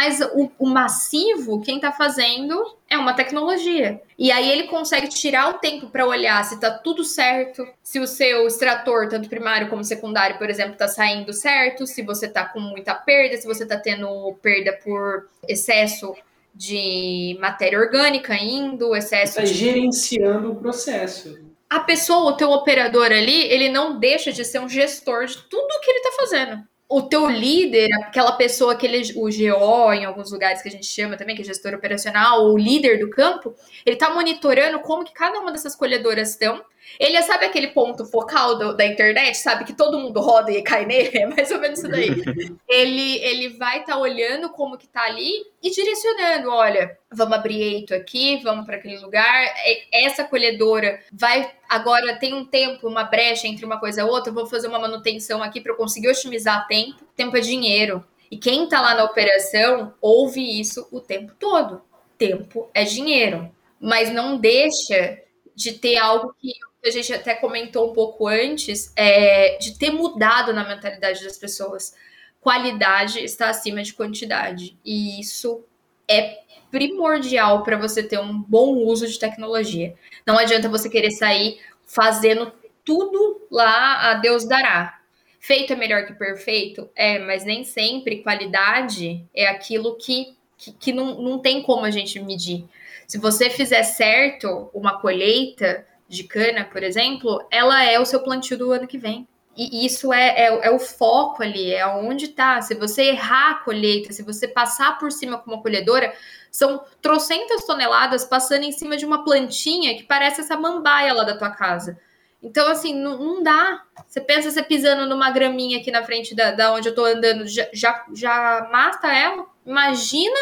[0.00, 4.00] Mas o, o massivo, quem está fazendo é uma tecnologia.
[4.18, 8.06] E aí ele consegue tirar o tempo para olhar se está tudo certo, se o
[8.06, 12.60] seu extrator, tanto primário como secundário, por exemplo, está saindo certo, se você está com
[12.60, 14.08] muita perda, se você está tendo
[14.40, 16.14] perda por excesso
[16.54, 19.52] de matéria orgânica indo, excesso tá de...
[19.52, 21.38] gerenciando o processo.
[21.68, 25.80] A pessoa, o teu operador ali, ele não deixa de ser um gestor de tudo
[25.82, 30.60] que ele está fazendo o teu líder, aquela pessoa, aquele, o GO, em alguns lugares
[30.60, 33.54] que a gente chama também, que é gestor operacional, o líder do campo,
[33.86, 36.60] ele está monitorando como que cada uma dessas colhedoras estão.
[36.98, 39.64] Ele é, sabe aquele ponto focal do, da internet, sabe?
[39.64, 42.08] Que todo mundo roda e cai nele, é mais ou menos isso daí.
[42.68, 47.60] ele, ele vai estar tá olhando como que tá ali e direcionando, olha, vamos abrir
[47.60, 49.44] eito aqui, vamos para aquele lugar.
[49.92, 54.46] Essa colhedora vai agora tem um tempo, uma brecha entre uma coisa e outra, vou
[54.46, 57.04] fazer uma manutenção aqui para eu conseguir otimizar tempo.
[57.14, 58.04] Tempo é dinheiro.
[58.30, 61.82] E quem está lá na operação ouve isso o tempo todo.
[62.18, 63.50] Tempo é dinheiro.
[63.80, 65.18] Mas não deixa
[65.54, 66.52] de ter algo que
[66.84, 71.94] a gente até comentou um pouco antes, é, de ter mudado na mentalidade das pessoas.
[72.40, 74.76] Qualidade está acima de quantidade.
[74.84, 75.62] E isso
[76.08, 79.94] é primordial para você ter um bom uso de tecnologia.
[80.26, 82.52] Não adianta você querer sair fazendo
[82.84, 85.00] tudo lá a Deus dará.
[85.38, 86.88] Feito é melhor que perfeito?
[86.94, 91.90] É, mas nem sempre qualidade é aquilo que, que, que não, não tem como a
[91.90, 92.64] gente medir.
[93.06, 98.58] Se você fizer certo uma colheita de cana, por exemplo, ela é o seu plantio
[98.58, 99.28] do ano que vem.
[99.56, 102.60] E isso é, é, é o foco ali, é onde está.
[102.62, 106.12] Se você errar a colheita, se você passar por cima com uma colhedora,
[106.50, 111.36] são trocentas toneladas passando em cima de uma plantinha que parece essa mambaia lá da
[111.36, 111.98] tua casa.
[112.42, 113.84] Então, assim, não, não dá.
[114.08, 117.46] Você pensa você pisando numa graminha aqui na frente da, da onde eu tô andando,
[117.46, 119.46] já, já, já mata ela.
[119.64, 120.38] Imagina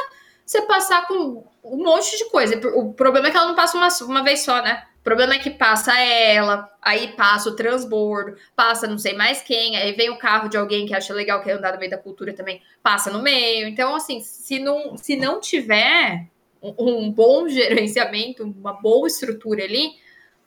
[0.47, 2.59] você passar com um monte de coisa.
[2.75, 4.87] O problema é que ela não passa uma, uma vez só, né?
[5.09, 9.93] Problema é que passa ela, aí passa o transbordo, passa não sei mais quem, aí
[9.93, 12.61] vem o carro de alguém que acha legal, quer andar no meio da cultura também,
[12.83, 13.67] passa no meio.
[13.67, 16.27] Então, assim, se não, se não tiver
[16.63, 19.93] um, um bom gerenciamento, uma boa estrutura ali,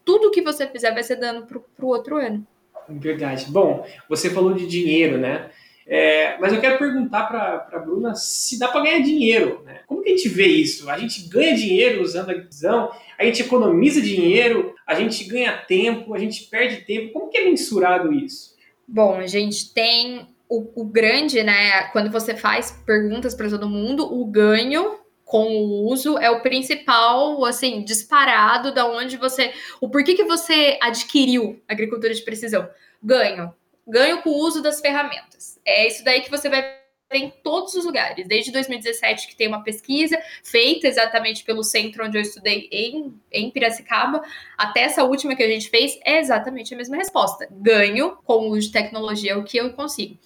[0.06, 2.46] tudo que você fizer vai ser dano para o outro ano.
[2.88, 3.48] Verdade.
[3.50, 5.50] Bom, você falou de dinheiro, né?
[5.94, 9.62] É, mas eu quero perguntar para a Bruna se dá para ganhar dinheiro.
[9.66, 9.82] Né?
[9.86, 10.90] Como que a gente vê isso?
[10.90, 12.90] A gente ganha dinheiro usando a visão,
[13.20, 17.12] a gente economiza dinheiro, a gente ganha tempo, a gente perde tempo.
[17.12, 18.56] Como que é mensurado isso?
[18.88, 21.84] Bom, a gente tem o, o grande, né?
[21.92, 27.44] Quando você faz perguntas para todo mundo, o ganho com o uso é o principal,
[27.44, 29.52] assim, disparado da onde você.
[29.82, 32.70] O porquê que você adquiriu agricultura de precisão?
[33.04, 33.54] Ganho.
[33.88, 35.60] Ganho com o uso das ferramentas.
[35.66, 36.82] É isso daí que você vai ver
[37.20, 38.28] em todos os lugares.
[38.28, 43.52] Desde 2017 que tem uma pesquisa feita exatamente pelo centro onde eu estudei em, em
[43.52, 44.24] Piracicaba,
[44.58, 47.48] até essa última que a gente fez, é exatamente a mesma resposta.
[47.52, 50.18] Ganho com o uso de tecnologia, é o que eu consigo.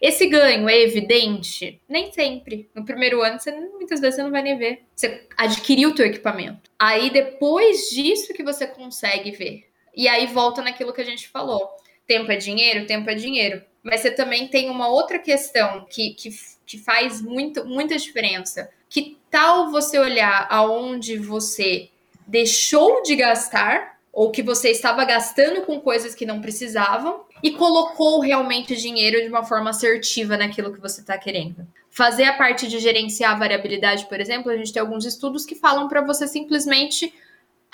[0.00, 1.80] Esse ganho é evidente?
[1.88, 2.68] Nem sempre.
[2.74, 4.82] No primeiro ano, você, muitas vezes você não vai nem ver.
[4.94, 6.70] Você adquiriu o teu equipamento.
[6.78, 9.64] Aí, depois disso que você consegue ver.
[9.94, 11.70] E aí, volta naquilo que a gente falou.
[12.06, 12.86] Tempo é dinheiro?
[12.86, 13.62] Tempo é dinheiro.
[13.82, 16.30] Mas você também tem uma outra questão que, que,
[16.64, 18.70] que faz muito, muita diferença.
[18.88, 21.88] Que tal você olhar aonde você
[22.26, 28.20] deixou de gastar ou que você estava gastando com coisas que não precisavam e colocou
[28.20, 31.66] realmente dinheiro de uma forma assertiva naquilo que você está querendo.
[31.90, 35.54] Fazer a parte de gerenciar a variabilidade, por exemplo, a gente tem alguns estudos que
[35.54, 37.12] falam para você simplesmente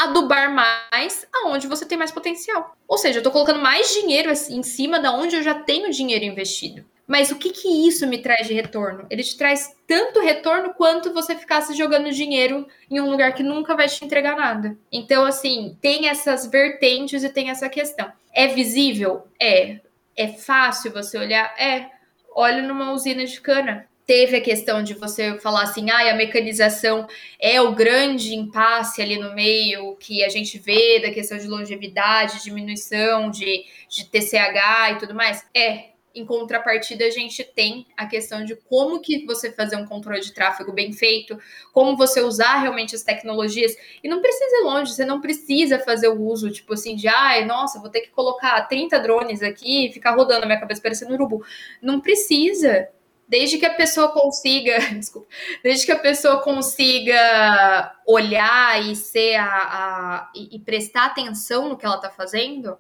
[0.05, 2.77] adubar mais aonde você tem mais potencial.
[2.87, 5.91] Ou seja, eu estou colocando mais dinheiro assim, em cima da onde eu já tenho
[5.91, 6.85] dinheiro investido.
[7.07, 9.07] Mas o que, que isso me traz de retorno?
[9.11, 13.75] Ele te traz tanto retorno quanto você ficasse jogando dinheiro em um lugar que nunca
[13.75, 14.79] vai te entregar nada.
[14.91, 18.11] Então, assim, tem essas vertentes e tem essa questão.
[18.33, 19.27] É visível?
[19.39, 19.81] É.
[20.17, 21.55] É fácil você olhar?
[21.59, 21.91] É.
[22.35, 23.87] Olha numa usina de cana.
[24.15, 27.07] Teve a questão de você falar assim, ah, a mecanização
[27.41, 32.43] é o grande impasse ali no meio que a gente vê da questão de longevidade,
[32.43, 35.47] diminuição de, de TCH e tudo mais.
[35.55, 40.21] É, em contrapartida, a gente tem a questão de como que você fazer um controle
[40.21, 41.39] de tráfego bem feito,
[41.73, 43.75] como você usar realmente as tecnologias.
[44.05, 47.47] E não precisa ir longe, você não precisa fazer o uso, tipo assim, de, ai,
[47.47, 51.13] nossa, vou ter que colocar 30 drones aqui e ficar rodando a minha cabeça parecendo
[51.13, 51.43] um urubu.
[51.81, 52.91] Não precisa.
[53.33, 55.27] Desde que a pessoa consiga, desculpa,
[55.65, 61.79] desde que a pessoa consiga olhar e ser a, a e, e prestar atenção no
[61.79, 62.77] que ela está fazendo,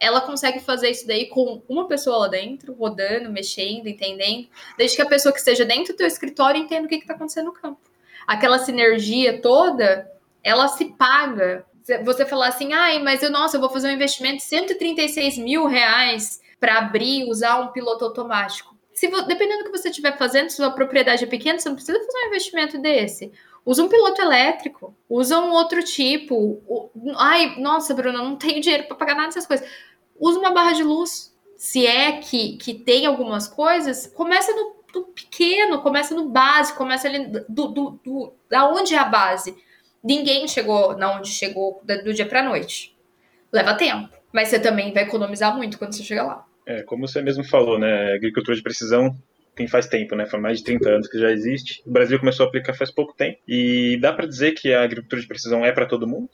[0.00, 5.02] ela consegue fazer isso daí com uma pessoa lá dentro, rodando, mexendo, entendendo, desde que
[5.02, 7.82] a pessoa que esteja dentro do teu escritório entenda o que está acontecendo no campo.
[8.26, 10.10] Aquela sinergia toda,
[10.42, 11.66] ela se paga.
[12.02, 15.66] Você falar assim, ai, mas eu, nossa, eu vou fazer um investimento de 136 mil
[15.66, 18.71] reais para abrir, usar um piloto automático.
[18.92, 21.98] Se, dependendo do que você estiver fazendo, se sua propriedade é pequena, você não precisa
[21.98, 23.32] fazer um investimento desse.
[23.64, 26.90] Usa um piloto elétrico, usa um outro tipo.
[27.16, 29.66] Ai, nossa, Bruna, não tenho dinheiro para pagar nada dessas coisas
[30.22, 31.34] usa uma barra de luz.
[31.56, 37.08] Se é que, que tem algumas coisas, começa no, no pequeno, começa no básico, começa
[37.08, 39.56] ali do, do, do, da onde é a base.
[40.02, 42.96] Ninguém chegou na onde chegou do dia para noite.
[43.52, 46.46] Leva tempo, mas você também vai economizar muito quando você chegar lá.
[46.66, 48.14] É, como você mesmo falou, né?
[48.14, 49.16] Agricultura de precisão
[49.54, 50.26] tem faz tempo, né?
[50.26, 51.82] Faz mais de 30 anos que já existe.
[51.86, 53.38] O Brasil começou a aplicar faz pouco tempo.
[53.46, 56.28] E dá para dizer que a agricultura de precisão é para todo mundo?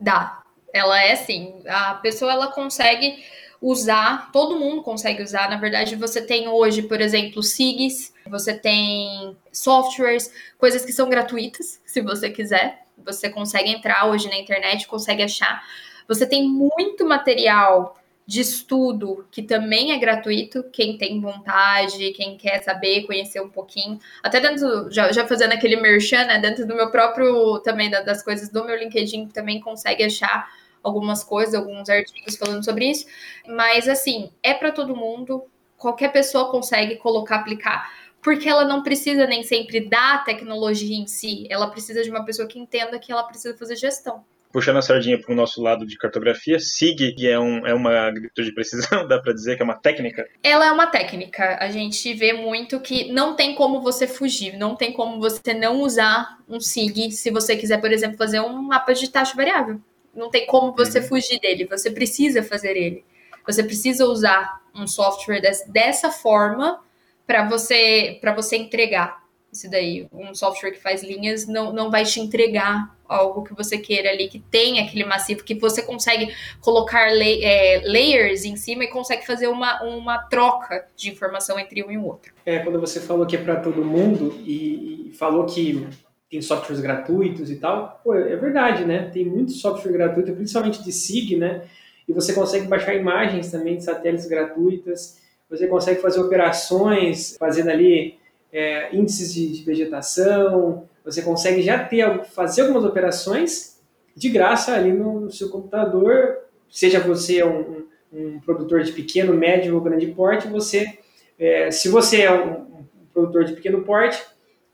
[0.00, 0.42] Dá.
[0.72, 3.22] Ela é assim, a pessoa ela consegue
[3.60, 5.50] usar, todo mundo consegue usar.
[5.50, 11.80] Na verdade, você tem hoje, por exemplo, SIGs, você tem softwares, coisas que são gratuitas,
[11.84, 12.82] se você quiser.
[13.04, 15.62] Você consegue entrar hoje na internet, consegue achar.
[16.08, 17.96] Você tem muito material
[18.32, 23.98] de estudo que também é gratuito, quem tem vontade, quem quer saber, conhecer um pouquinho.
[24.22, 28.48] Até dentro, já, já fazendo aquele merchan, né, dentro do meu próprio, também das coisas
[28.48, 30.50] do meu LinkedIn, também consegue achar
[30.82, 33.04] algumas coisas, alguns artigos falando sobre isso,
[33.46, 35.44] mas assim, é para todo mundo,
[35.76, 41.46] qualquer pessoa consegue colocar, aplicar, porque ela não precisa nem sempre da tecnologia em si,
[41.50, 44.24] ela precisa de uma pessoa que entenda que ela precisa fazer gestão.
[44.52, 48.46] Puxando a sardinha para o nosso lado de cartografia, SIG é, um, é uma agricultura
[48.46, 50.28] de precisão, dá para dizer que é uma técnica?
[50.42, 51.56] Ela é uma técnica.
[51.58, 55.80] A gente vê muito que não tem como você fugir, não tem como você não
[55.80, 59.80] usar um SIG se você quiser, por exemplo, fazer um mapa de taxa variável.
[60.14, 61.06] Não tem como você uhum.
[61.06, 61.66] fugir dele.
[61.70, 63.04] Você precisa fazer ele.
[63.46, 66.80] Você precisa usar um software des, dessa forma
[67.26, 69.22] para você para você entregar
[69.52, 70.08] isso daí.
[70.12, 74.28] Um software que faz linhas não, não vai te entregar algo que você queira ali,
[74.28, 79.26] que tem aquele massivo, que você consegue colocar lay, é, layers em cima e consegue
[79.26, 82.32] fazer uma, uma troca de informação entre um e o outro.
[82.44, 85.86] É, quando você falou que é para todo mundo e, e falou que
[86.32, 88.00] tem softwares gratuitos e tal.
[88.02, 89.10] Pô, é verdade, né?
[89.12, 91.64] Tem muito software gratuito, principalmente de SIG, né?
[92.08, 95.20] E você consegue baixar imagens também de satélites gratuitas.
[95.50, 98.18] Você consegue fazer operações fazendo ali
[98.50, 100.88] é, índices de, de, vegetação.
[101.04, 103.80] Você consegue já ter fazer algumas operações
[104.14, 106.38] de graça ali no, seu computador.
[106.70, 110.98] Seja você um, um, produtor de pequeno, médio ou grande porte, você,
[111.38, 114.22] é, se você é um, um produtor de pequeno porte,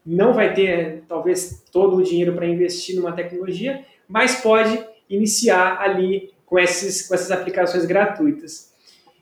[0.05, 6.33] não vai ter talvez todo o dinheiro para investir numa tecnologia, mas pode iniciar ali
[6.47, 8.72] com, esses, com essas aplicações gratuitas.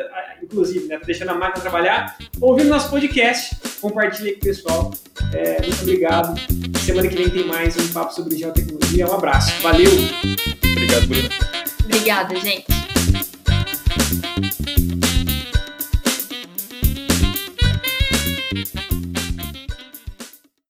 [0.41, 4.93] inclusive, né, tá deixando a máquina trabalhar, ouvindo nosso podcast, compartilha aí com o pessoal.
[5.33, 6.41] É, muito obrigado.
[6.79, 9.09] Semana que vem tem mais um papo sobre geotecnologia.
[9.09, 9.51] Um abraço.
[9.63, 9.91] Valeu!
[10.63, 11.29] Obrigado, Bruno.
[11.85, 12.67] Obrigada, gente.